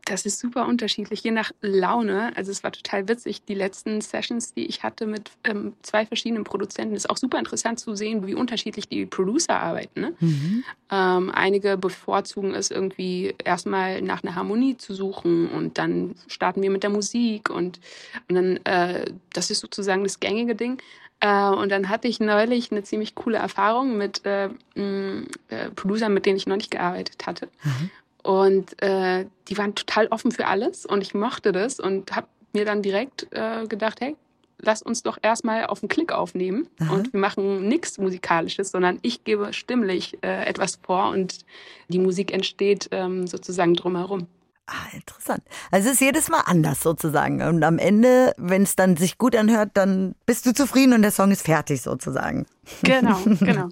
Das 0.05 0.25
ist 0.25 0.39
super 0.39 0.67
unterschiedlich, 0.67 1.23
je 1.23 1.31
nach 1.31 1.51
Laune. 1.61 2.35
Also 2.35 2.51
es 2.51 2.63
war 2.63 2.71
total 2.71 3.07
witzig, 3.07 3.43
die 3.45 3.53
letzten 3.53 4.01
Sessions, 4.01 4.53
die 4.53 4.65
ich 4.65 4.83
hatte 4.83 5.05
mit 5.05 5.31
ähm, 5.43 5.73
zwei 5.83 6.05
verschiedenen 6.05 6.43
Produzenten. 6.43 6.95
ist 6.95 7.09
auch 7.09 7.17
super 7.17 7.39
interessant 7.39 7.79
zu 7.79 7.95
sehen, 7.95 8.25
wie 8.25 8.33
unterschiedlich 8.33 8.89
die 8.89 9.05
Producer 9.05 9.59
arbeiten. 9.59 10.01
Ne? 10.01 10.13
Mhm. 10.19 10.63
Ähm, 10.91 11.31
einige 11.33 11.77
bevorzugen 11.77 12.53
es 12.53 12.71
irgendwie 12.71 13.35
erstmal 13.43 14.01
nach 14.01 14.23
einer 14.23 14.35
Harmonie 14.35 14.75
zu 14.75 14.93
suchen 14.93 15.49
und 15.49 15.77
dann 15.77 16.15
starten 16.27 16.61
wir 16.61 16.71
mit 16.71 16.83
der 16.83 16.89
Musik 16.89 17.49
und, 17.49 17.79
und 18.27 18.35
dann, 18.35 18.57
äh, 18.65 19.05
das 19.33 19.49
ist 19.49 19.59
sozusagen 19.59 20.03
das 20.03 20.19
gängige 20.19 20.55
Ding. 20.55 20.81
Äh, 21.21 21.49
und 21.49 21.71
dann 21.71 21.87
hatte 21.87 22.07
ich 22.07 22.19
neulich 22.19 22.71
eine 22.71 22.83
ziemlich 22.83 23.15
coole 23.15 23.37
Erfahrung 23.37 23.97
mit 23.97 24.25
äh, 24.25 24.49
äh, 24.75 25.69
Producern, 25.75 26.13
mit 26.13 26.25
denen 26.25 26.37
ich 26.37 26.47
noch 26.47 26.57
nicht 26.57 26.71
gearbeitet 26.71 27.25
hatte. 27.25 27.47
Mhm. 27.63 27.89
Und 28.23 28.81
äh, 28.81 29.25
die 29.47 29.57
waren 29.57 29.75
total 29.75 30.07
offen 30.07 30.31
für 30.31 30.47
alles 30.47 30.85
und 30.85 31.01
ich 31.01 31.13
mochte 31.13 31.51
das 31.51 31.79
und 31.79 32.15
habe 32.15 32.27
mir 32.53 32.65
dann 32.65 32.81
direkt 32.81 33.27
äh, 33.31 33.65
gedacht, 33.67 34.01
hey, 34.01 34.15
lass 34.59 34.81
uns 34.81 35.03
doch 35.03 35.17
erstmal 35.21 35.65
auf 35.65 35.79
den 35.79 35.89
Klick 35.89 36.11
aufnehmen 36.11 36.67
Aha. 36.79 36.93
und 36.93 37.13
wir 37.13 37.19
machen 37.19 37.67
nichts 37.67 37.97
Musikalisches, 37.97 38.71
sondern 38.71 38.99
ich 39.01 39.23
gebe 39.23 39.53
stimmlich 39.53 40.17
äh, 40.21 40.45
etwas 40.45 40.79
vor 40.83 41.09
und 41.09 41.39
die 41.87 41.99
Musik 41.99 42.31
entsteht 42.31 42.89
ähm, 42.91 43.27
sozusagen 43.27 43.73
drumherum. 43.73 44.27
Ah, 44.71 44.95
interessant. 44.95 45.43
Also 45.69 45.89
es 45.89 45.95
ist 45.95 46.01
jedes 46.01 46.29
Mal 46.29 46.43
anders 46.45 46.81
sozusagen. 46.81 47.41
Und 47.41 47.61
am 47.61 47.77
Ende, 47.77 48.33
wenn 48.37 48.63
es 48.63 48.77
dann 48.77 48.95
sich 48.95 49.17
gut 49.17 49.35
anhört, 49.35 49.71
dann 49.73 50.15
bist 50.25 50.45
du 50.45 50.53
zufrieden 50.53 50.93
und 50.93 51.01
der 51.01 51.11
Song 51.11 51.29
ist 51.31 51.41
fertig 51.41 51.81
sozusagen. 51.81 52.45
Genau, 52.81 53.19
genau. 53.41 53.67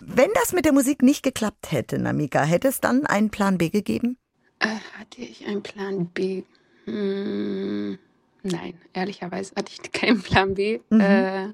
Wenn 0.00 0.30
das 0.34 0.52
mit 0.52 0.64
der 0.64 0.72
Musik 0.72 1.02
nicht 1.02 1.22
geklappt 1.22 1.70
hätte, 1.70 2.00
Namika, 2.00 2.42
hätte 2.42 2.68
es 2.68 2.80
dann 2.80 3.06
einen 3.06 3.30
Plan 3.30 3.56
B 3.56 3.68
gegeben? 3.68 4.18
Äh, 4.58 4.66
hatte 4.98 5.20
ich 5.20 5.46
einen 5.46 5.62
Plan 5.62 6.06
B? 6.06 6.42
Hm, 6.86 7.96
nein, 8.42 8.74
ehrlicherweise 8.94 9.54
hatte 9.54 9.72
ich 9.72 9.92
keinen 9.92 10.22
Plan 10.22 10.54
B. 10.54 10.80
Mhm. 10.90 11.00
Äh, 11.00 11.48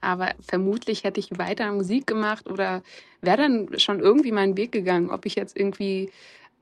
aber 0.00 0.34
vermutlich 0.40 1.02
hätte 1.02 1.18
ich 1.18 1.36
weiter 1.36 1.72
Musik 1.72 2.06
gemacht 2.06 2.48
oder 2.48 2.82
wäre 3.22 3.38
dann 3.38 3.78
schon 3.78 3.98
irgendwie 3.98 4.32
meinen 4.32 4.56
Weg 4.56 4.70
gegangen, 4.70 5.10
ob 5.10 5.26
ich 5.26 5.34
jetzt 5.34 5.56
irgendwie 5.56 6.10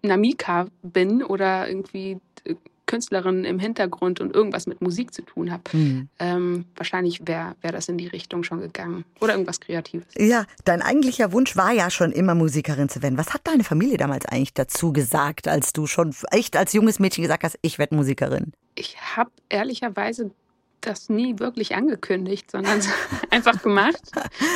Namika 0.03 0.67
bin 0.83 1.23
oder 1.23 1.69
irgendwie 1.69 2.19
äh, 2.45 2.55
Künstlerin 2.91 3.45
im 3.45 3.61
Hintergrund 3.61 4.21
und 4.21 4.35
irgendwas 4.35 4.67
mit 4.67 4.81
Musik 4.81 5.15
zu 5.15 5.23
tun 5.23 5.53
habe. 5.53 5.63
Mhm. 5.73 6.09
Ähm, 6.19 6.65
wahrscheinlich 6.75 7.21
wäre 7.25 7.55
wär 7.61 7.71
das 7.71 7.89
in 7.89 7.99
die 7.99 8.09
Richtung 8.09 8.43
schon 8.43 8.61
gegangen. 8.61 9.05
Oder 9.21 9.35
irgendwas 9.35 9.61
Kreatives. 9.61 10.09
Ja, 10.19 10.45
dein 10.65 10.83
eigentlicher 10.83 11.31
Wunsch 11.33 11.57
war 11.57 11.71
ja 11.71 11.89
schon 11.89 12.11
immer 12.11 12.35
Musikerin 12.35 12.89
zu 12.89 13.01
werden. 13.01 13.17
Was 13.17 13.33
hat 13.33 13.43
deine 13.45 13.63
Familie 13.63 13.97
damals 13.97 14.27
eigentlich 14.27 14.55
dazu 14.55 14.93
gesagt, 14.93 15.47
als 15.47 15.73
du 15.73 15.87
schon 15.87 16.13
echt 16.33 16.57
als 16.57 16.73
junges 16.73 16.99
Mädchen 16.99 17.23
gesagt 17.23 17.45
hast, 17.45 17.59
ich 17.63 17.79
werde 17.79 17.95
Musikerin? 17.95 18.53
Ich 18.75 18.97
habe 19.15 19.31
ehrlicherweise 19.49 20.33
das 20.81 21.09
nie 21.09 21.39
wirklich 21.39 21.77
angekündigt, 21.77 22.51
sondern 22.51 22.81
einfach 23.31 23.63
gemacht. 23.63 24.03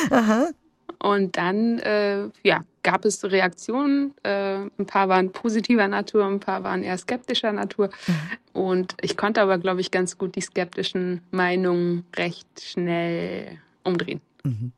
Aha. 0.09 0.49
Und 1.05 1.37
dann, 1.37 1.77
äh, 1.77 2.29
ja, 2.41 2.65
gab 2.81 3.05
es 3.05 3.23
Reaktionen. 3.23 4.15
Äh, 4.23 4.55
ein 4.79 4.87
paar 4.87 5.07
waren 5.07 5.31
positiver 5.31 5.87
Natur, 5.87 6.25
ein 6.25 6.39
paar 6.39 6.63
waren 6.63 6.81
eher 6.81 6.97
skeptischer 6.97 7.51
Natur. 7.51 7.91
Mhm. 8.07 8.59
Und 8.59 8.95
ich 9.01 9.15
konnte 9.15 9.39
aber, 9.39 9.59
glaube 9.59 9.81
ich, 9.81 9.91
ganz 9.91 10.17
gut 10.17 10.35
die 10.35 10.41
skeptischen 10.41 11.21
Meinungen 11.29 12.07
recht 12.15 12.47
schnell 12.59 13.59
umdrehen. 13.83 14.19
Mhm. 14.43 14.71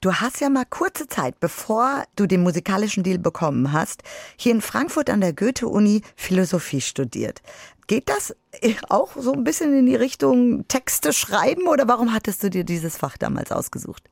Du 0.00 0.12
hast 0.12 0.40
ja 0.40 0.50
mal 0.50 0.64
kurze 0.68 1.06
Zeit, 1.06 1.38
bevor 1.38 2.06
du 2.16 2.26
den 2.26 2.42
musikalischen 2.42 3.04
Deal 3.04 3.18
bekommen 3.18 3.70
hast, 3.70 4.02
hier 4.36 4.50
in 4.50 4.62
Frankfurt 4.62 5.10
an 5.10 5.20
der 5.20 5.32
Goethe-Uni 5.32 6.02
Philosophie 6.16 6.80
studiert. 6.80 7.40
Geht 7.86 8.08
das 8.08 8.34
auch 8.88 9.12
so 9.14 9.32
ein 9.32 9.44
bisschen 9.44 9.78
in 9.78 9.86
die 9.86 9.94
Richtung 9.94 10.66
Texte 10.66 11.12
schreiben 11.12 11.68
oder 11.68 11.86
warum 11.86 12.12
hattest 12.12 12.42
du 12.42 12.50
dir 12.50 12.64
dieses 12.64 12.96
Fach 12.96 13.16
damals 13.16 13.52
ausgesucht? 13.52 14.08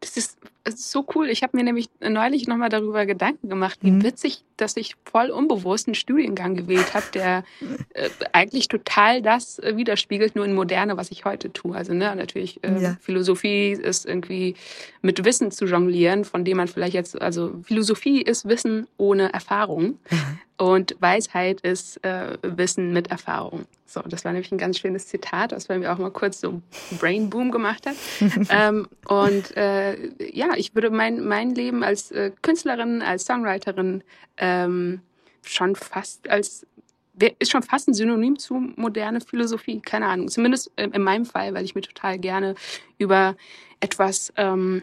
Das 0.00 0.16
ist 0.16 0.36
so 0.68 1.06
cool. 1.14 1.28
Ich 1.28 1.42
habe 1.42 1.56
mir 1.56 1.64
nämlich 1.64 1.88
neulich 2.00 2.46
nochmal 2.46 2.68
darüber 2.68 3.06
Gedanken 3.06 3.48
gemacht, 3.48 3.78
wie 3.82 3.90
mhm. 3.90 4.02
witzig, 4.02 4.44
dass 4.56 4.76
ich 4.76 4.94
voll 5.04 5.30
unbewusst 5.30 5.88
einen 5.88 5.94
Studiengang 5.94 6.54
gewählt 6.54 6.94
habe, 6.94 7.06
der 7.14 7.44
äh, 7.94 8.10
eigentlich 8.32 8.68
total 8.68 9.22
das 9.22 9.58
äh, 9.58 9.76
widerspiegelt, 9.76 10.36
nur 10.36 10.44
in 10.44 10.54
Moderne, 10.54 10.96
was 10.96 11.10
ich 11.10 11.24
heute 11.24 11.52
tue. 11.52 11.74
Also 11.74 11.94
ne, 11.94 12.14
natürlich 12.14 12.62
äh, 12.62 12.80
ja. 12.80 12.96
Philosophie 13.00 13.72
ist 13.72 14.06
irgendwie 14.06 14.54
mit 15.02 15.24
Wissen 15.24 15.50
zu 15.50 15.64
jonglieren, 15.64 16.24
von 16.24 16.44
dem 16.44 16.58
man 16.58 16.68
vielleicht 16.68 16.94
jetzt, 16.94 17.20
also 17.20 17.54
Philosophie 17.62 18.20
ist 18.20 18.48
Wissen 18.48 18.86
ohne 18.96 19.32
Erfahrung. 19.32 19.98
Mhm. 20.10 20.38
Und 20.60 20.94
Weisheit 21.00 21.62
ist 21.62 22.04
äh, 22.04 22.36
Wissen 22.42 22.92
mit 22.92 23.10
Erfahrung. 23.10 23.64
So, 23.86 24.02
das 24.02 24.26
war 24.26 24.32
nämlich 24.32 24.52
ein 24.52 24.58
ganz 24.58 24.78
schönes 24.78 25.06
Zitat, 25.06 25.52
was 25.52 25.68
bei 25.68 25.78
mir 25.78 25.90
auch 25.90 25.96
mal 25.96 26.10
kurz 26.10 26.38
so 26.38 26.60
Brain 26.98 27.30
Boom 27.30 27.50
gemacht 27.50 27.86
hat. 27.86 27.96
ähm, 28.50 28.86
und 29.08 29.56
äh, 29.56 29.96
ja, 30.30 30.48
ich 30.56 30.74
würde 30.74 30.90
mein, 30.90 31.26
mein 31.26 31.54
Leben 31.54 31.82
als 31.82 32.10
äh, 32.10 32.30
Künstlerin, 32.42 33.00
als 33.00 33.24
Songwriterin 33.24 34.04
ähm, 34.36 35.00
schon 35.42 35.76
fast 35.76 36.28
als 36.28 36.66
ist 37.38 37.50
schon 37.50 37.62
fast 37.62 37.88
ein 37.88 37.94
Synonym 37.94 38.38
zu 38.38 38.54
moderne 38.76 39.22
Philosophie, 39.22 39.80
keine 39.80 40.08
Ahnung. 40.08 40.28
Zumindest 40.28 40.72
in 40.76 41.02
meinem 41.02 41.24
Fall, 41.24 41.54
weil 41.54 41.64
ich 41.64 41.74
mir 41.74 41.82
total 41.82 42.18
gerne 42.18 42.54
über 42.98 43.34
etwas 43.80 44.30
ähm, 44.36 44.82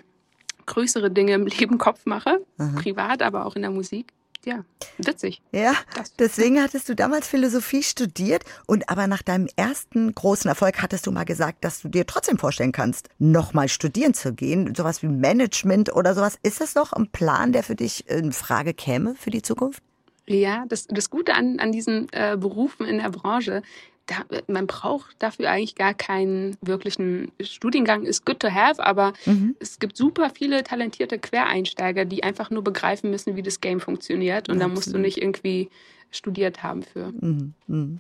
größere 0.66 1.12
Dinge 1.12 1.34
im 1.34 1.46
Leben 1.46 1.78
Kopf 1.78 2.06
mache, 2.06 2.44
Aha. 2.58 2.72
privat, 2.82 3.22
aber 3.22 3.46
auch 3.46 3.56
in 3.56 3.62
der 3.62 3.72
Musik. 3.72 4.12
Ja, 4.48 4.64
witzig. 4.98 5.42
Ja, 5.52 5.74
deswegen 6.20 6.62
hattest 6.62 6.88
du 6.88 6.96
damals 6.96 7.28
Philosophie 7.28 7.84
studiert 7.84 8.46
und 8.66 8.88
aber 8.88 9.06
nach 9.08 9.22
deinem 9.22 9.50
ersten 9.58 10.16
großen 10.16 10.48
Erfolg 10.48 10.82
hattest 10.82 11.06
du 11.06 11.12
mal 11.12 11.26
gesagt, 11.26 11.66
dass 11.66 11.82
du 11.82 11.90
dir 11.90 12.06
trotzdem 12.06 12.38
vorstellen 12.38 12.72
kannst, 12.72 13.10
nochmal 13.20 13.68
studieren 13.68 14.14
zu 14.14 14.34
gehen, 14.34 14.74
sowas 14.74 15.04
wie 15.04 15.10
Management 15.10 15.94
oder 15.94 16.16
sowas. 16.16 16.40
Ist 16.44 16.62
das 16.62 16.76
noch 16.76 16.94
ein 16.94 17.12
Plan, 17.12 17.52
der 17.52 17.62
für 17.62 17.76
dich 17.76 18.10
in 18.10 18.32
Frage 18.32 18.74
käme 18.74 19.16
für 19.16 19.32
die 19.32 19.42
Zukunft? 19.42 19.84
Ja, 20.28 20.64
das, 20.70 20.88
das 20.88 21.10
Gute 21.10 21.34
an, 21.34 21.60
an 21.60 21.74
diesen 21.74 22.08
äh, 22.14 22.38
Berufen 22.40 22.86
in 22.86 23.00
der 23.00 23.10
Branche, 23.10 23.64
da, 24.08 24.16
man 24.48 24.68
braucht 24.68 25.16
dafür 25.20 25.52
eigentlich 25.52 25.76
gar 25.76 25.94
keinen 25.94 26.58
wirklichen 26.62 27.32
Studiengang. 27.42 28.04
Ist 28.04 28.26
good 28.26 28.40
to 28.40 28.50
have, 28.50 28.84
aber 28.84 29.14
mhm. 29.26 29.56
es 29.60 29.80
gibt 29.80 29.96
super 29.98 30.32
viele 30.34 30.64
talentierte 30.64 31.20
Quereinsteiger, 31.20 32.06
die 32.06 32.24
einfach 32.24 32.50
nur 32.50 32.64
begreifen 32.64 33.12
müssen, 33.12 33.36
wie 33.36 33.44
das 33.44 33.62
Game 33.62 33.80
funktioniert. 33.80 34.50
Und 34.50 34.60
da 34.60 34.68
musst 34.68 34.94
du 34.94 34.98
nicht 34.98 35.22
irgendwie 35.22 35.70
studiert 36.10 36.64
haben 36.64 36.84
für. 36.84 37.12
Mhm. 37.20 37.54
Mhm. 37.68 38.00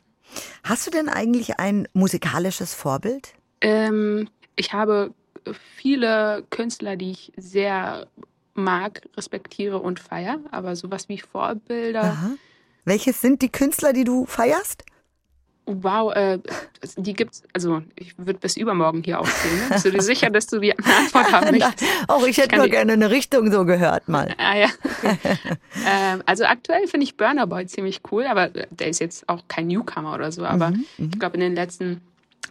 Hast 0.64 0.88
du 0.88 0.92
denn 0.92 1.10
eigentlich 1.10 1.60
ein 1.60 1.88
musikalisches 1.94 2.74
Vorbild? 2.74 3.34
Ähm, 3.62 4.30
ich 4.56 4.74
habe 4.74 5.14
viele 5.76 6.44
Künstler, 6.50 6.96
die 6.96 7.12
ich 7.12 7.32
sehr 7.38 8.08
mag, 8.54 9.02
respektiere 9.16 9.80
und 9.80 10.00
feiere, 10.00 10.40
aber 10.52 10.76
sowas 10.76 11.10
wie 11.10 11.20
Vorbilder. 11.20 12.04
Aha. 12.04 12.32
Welches 12.86 13.22
sind 13.22 13.42
die 13.42 13.50
Künstler, 13.50 13.94
die 13.94 14.04
du 14.04 14.26
feierst? 14.26 14.84
Wow, 15.70 16.14
äh, 16.16 16.40
die 16.96 17.14
gibt's, 17.14 17.44
also 17.52 17.82
ich 17.96 18.18
würde 18.18 18.40
bis 18.40 18.56
übermorgen 18.56 19.04
hier. 19.04 19.18
Ne? 19.18 19.28
Bist 19.70 19.86
du 19.86 19.92
dir 19.92 20.02
sicher, 20.02 20.30
dass 20.30 20.48
du 20.48 20.60
die 20.60 20.72
Antwort 20.78 21.32
haben 21.32 21.52
möchtest? 21.58 21.84
Auch 22.08 22.26
ich 22.26 22.38
hätte 22.38 22.56
ich 22.56 22.58
nur 22.58 22.70
gerne 22.70 22.94
eine 22.94 23.12
Richtung 23.12 23.52
so 23.52 23.66
gehört 23.66 24.08
mal. 24.08 24.34
Ah 24.38 24.56
ja. 24.56 24.68
ähm, 25.86 26.24
also 26.26 26.46
aktuell 26.46 26.88
finde 26.88 27.04
ich 27.04 27.18
Burner 27.18 27.48
Boy 27.48 27.66
ziemlich 27.66 28.00
cool, 28.12 28.26
aber 28.28 28.48
der 28.48 28.88
ist 28.88 29.00
jetzt 29.00 29.28
auch 29.28 29.44
kein 29.50 29.68
Newcomer 29.68 30.14
oder 30.14 30.32
so. 30.32 30.46
Aber 30.46 30.70
mhm, 30.70 30.86
mhm. 30.98 31.10
ich 31.14 31.20
glaube, 31.20 31.36
in 31.36 31.42
den 31.42 31.56
letzten 31.56 32.02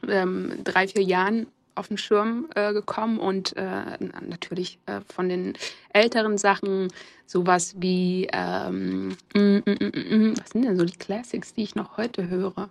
ähm, 0.06 0.52
drei, 0.62 0.86
vier 0.86 1.02
Jahren 1.02 1.46
auf 1.74 1.88
den 1.88 1.98
Schirm 1.98 2.48
äh, 2.54 2.72
gekommen 2.72 3.18
und 3.18 3.56
äh, 3.56 3.82
natürlich 4.26 4.78
äh, 4.86 5.00
von 5.12 5.28
den 5.28 5.54
älteren 5.92 6.38
Sachen 6.38 6.88
sowas 7.26 7.74
wie 7.78 8.28
ähm, 8.32 9.16
mm, 9.34 9.58
mm, 9.64 9.64
mm, 9.64 10.34
was 10.38 10.50
sind 10.50 10.64
denn 10.64 10.76
so 10.76 10.84
die 10.84 10.96
Classics, 10.96 11.54
die 11.54 11.62
ich 11.62 11.74
noch 11.74 11.96
heute 11.96 12.28
höre? 12.28 12.70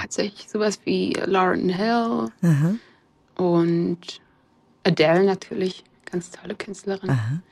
Tatsächlich 0.00 0.48
sowas 0.48 0.78
wie 0.84 1.12
Lauren 1.24 1.68
Hill 1.68 2.30
mhm. 2.40 2.78
und 3.36 4.20
Adele 4.84 5.24
natürlich, 5.24 5.82
ganz 6.08 6.30
tolle 6.30 6.54
Künstlerin. 6.54 7.42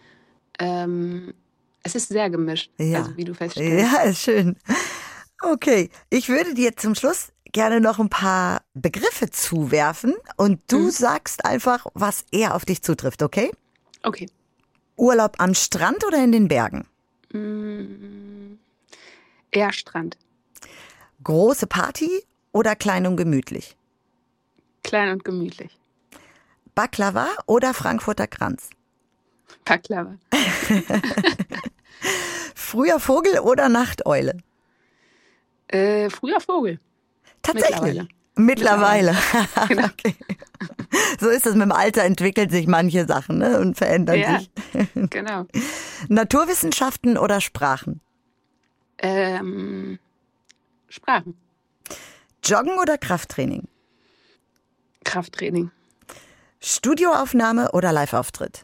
Ähm, 0.60 1.34
es 1.82 1.96
ist 1.96 2.08
sehr 2.08 2.30
gemischt, 2.30 2.70
ja. 2.78 2.98
also 2.98 3.16
wie 3.16 3.24
du 3.24 3.34
feststellst. 3.34 3.92
Ja, 3.92 4.02
ist 4.02 4.18
schön. 4.22 4.56
Okay, 5.42 5.90
ich 6.08 6.28
würde 6.28 6.54
dir 6.54 6.76
zum 6.76 6.94
Schluss 6.94 7.32
gerne 7.50 7.80
noch 7.80 7.98
ein 7.98 8.10
paar 8.10 8.62
Begriffe 8.74 9.28
zuwerfen 9.28 10.14
und 10.36 10.60
du 10.68 10.78
mhm. 10.78 10.90
sagst 10.90 11.44
einfach, 11.44 11.86
was 11.94 12.26
eher 12.30 12.54
auf 12.54 12.64
dich 12.64 12.80
zutrifft, 12.80 13.24
okay? 13.24 13.50
Okay. 14.04 14.28
Urlaub 14.96 15.34
am 15.38 15.52
Strand 15.52 16.06
oder 16.06 16.22
in 16.22 16.30
den 16.30 16.46
Bergen? 16.46 16.86
Mhm. 17.32 18.60
Eher 19.50 19.72
Strand. 19.72 20.16
Große 21.24 21.66
Party 21.66 22.22
oder 22.56 22.74
klein 22.74 23.06
und 23.06 23.16
gemütlich? 23.16 23.76
Klein 24.82 25.10
und 25.10 25.24
gemütlich. 25.24 25.78
Baklava 26.74 27.28
oder 27.46 27.74
Frankfurter 27.74 28.26
Kranz? 28.26 28.70
Baklava. 29.66 30.16
früher 32.54 32.98
Vogel 32.98 33.40
oder 33.40 33.68
Nachteule? 33.68 34.38
Äh, 35.68 36.08
früher 36.08 36.40
Vogel. 36.40 36.80
Tatsächlich. 37.42 38.08
Mittlerweile. 38.34 38.36
Mittlerweile. 38.36 39.16
Genau. 39.68 39.86
okay. 39.86 40.14
So 41.20 41.28
ist 41.28 41.46
es 41.46 41.54
mit 41.54 41.62
dem 41.62 41.72
Alter, 41.72 42.04
entwickelt 42.04 42.50
sich 42.50 42.66
manche 42.66 43.06
Sachen 43.06 43.38
ne, 43.38 43.60
und 43.60 43.76
verändern 43.76 44.18
ja, 44.18 44.38
sich. 44.38 44.50
genau. 45.10 45.46
Naturwissenschaften 46.08 47.18
oder 47.18 47.40
Sprachen? 47.40 48.00
Ähm, 48.98 49.98
Sprachen. 50.88 51.36
Joggen 52.46 52.78
oder 52.78 52.96
Krafttraining? 52.96 53.66
Krafttraining. 55.04 55.72
Studioaufnahme 56.60 57.72
oder 57.72 57.92
Liveauftritt? 57.92 58.62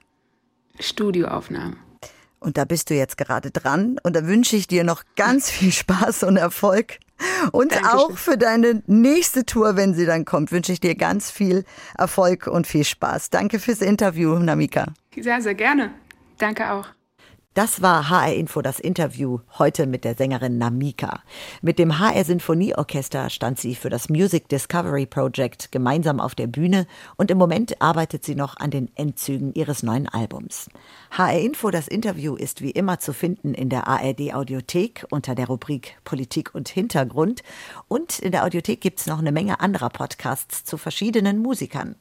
Studioaufnahme. 0.78 1.76
Und 2.38 2.58
da 2.58 2.64
bist 2.64 2.90
du 2.90 2.94
jetzt 2.94 3.16
gerade 3.16 3.50
dran 3.50 3.98
und 4.02 4.16
da 4.16 4.26
wünsche 4.26 4.56
ich 4.56 4.66
dir 4.66 4.84
noch 4.84 5.02
ganz 5.16 5.50
viel 5.50 5.72
Spaß 5.72 6.24
und 6.24 6.36
Erfolg. 6.36 6.98
Und 7.52 7.72
Dankeschön. 7.72 7.98
auch 7.98 8.18
für 8.18 8.36
deine 8.36 8.82
nächste 8.86 9.46
Tour, 9.46 9.76
wenn 9.76 9.94
sie 9.94 10.06
dann 10.06 10.24
kommt, 10.24 10.50
wünsche 10.50 10.72
ich 10.72 10.80
dir 10.80 10.94
ganz 10.96 11.30
viel 11.30 11.64
Erfolg 11.96 12.46
und 12.46 12.66
viel 12.66 12.84
Spaß. 12.84 13.30
Danke 13.30 13.60
fürs 13.60 13.80
Interview, 13.80 14.38
Namika. 14.38 14.86
Sehr, 15.16 15.40
sehr 15.40 15.54
gerne. 15.54 15.92
Danke 16.38 16.72
auch. 16.72 16.88
Das 17.54 17.82
war 17.82 18.08
HR 18.08 18.32
Info 18.32 18.62
das 18.62 18.80
Interview 18.80 19.40
heute 19.58 19.86
mit 19.86 20.04
der 20.04 20.14
Sängerin 20.14 20.56
Namika. 20.56 21.20
Mit 21.60 21.78
dem 21.78 21.98
HR 21.98 22.24
Sinfonieorchester 22.24 23.28
stand 23.28 23.60
sie 23.60 23.74
für 23.74 23.90
das 23.90 24.08
Music 24.08 24.48
Discovery 24.48 25.04
Project 25.04 25.70
gemeinsam 25.70 26.18
auf 26.18 26.34
der 26.34 26.46
Bühne 26.46 26.86
und 27.18 27.30
im 27.30 27.36
Moment 27.36 27.82
arbeitet 27.82 28.24
sie 28.24 28.36
noch 28.36 28.56
an 28.56 28.70
den 28.70 28.88
Endzügen 28.96 29.52
ihres 29.52 29.82
neuen 29.82 30.08
Albums. 30.08 30.70
HR 31.10 31.40
Info 31.40 31.70
das 31.70 31.88
Interview 31.88 32.36
ist 32.36 32.62
wie 32.62 32.70
immer 32.70 33.00
zu 33.00 33.12
finden 33.12 33.52
in 33.52 33.68
der 33.68 33.86
ARD 33.86 34.32
Audiothek 34.32 35.04
unter 35.10 35.34
der 35.34 35.48
Rubrik 35.48 35.98
Politik 36.04 36.54
und 36.54 36.70
Hintergrund 36.70 37.42
und 37.86 38.18
in 38.18 38.32
der 38.32 38.44
Audiothek 38.44 38.80
gibt's 38.80 39.06
noch 39.06 39.18
eine 39.18 39.30
Menge 39.30 39.60
anderer 39.60 39.90
Podcasts 39.90 40.64
zu 40.64 40.78
verschiedenen 40.78 41.40
Musikern. 41.40 41.96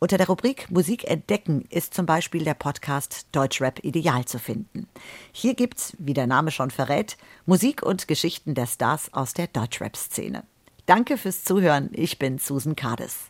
Unter 0.00 0.18
der 0.18 0.26
Rubrik 0.26 0.70
Musik 0.70 1.08
entdecken 1.10 1.64
ist 1.70 1.94
zum 1.94 2.06
Beispiel 2.06 2.44
der 2.44 2.54
Podcast 2.54 3.26
Deutschrap 3.32 3.84
Ideal 3.84 4.24
zu 4.24 4.38
finden. 4.38 4.88
Hier 5.32 5.54
gibt's, 5.54 5.94
wie 5.98 6.14
der 6.14 6.26
Name 6.26 6.50
schon 6.50 6.70
verrät, 6.70 7.16
Musik 7.46 7.82
und 7.82 8.08
Geschichten 8.08 8.54
der 8.54 8.66
Stars 8.66 9.12
aus 9.12 9.34
der 9.34 9.46
Deutschrap-Szene. 9.46 10.44
Danke 10.86 11.16
fürs 11.16 11.44
Zuhören. 11.44 11.90
Ich 11.92 12.18
bin 12.18 12.38
Susan 12.38 12.76
Kades. 12.76 13.28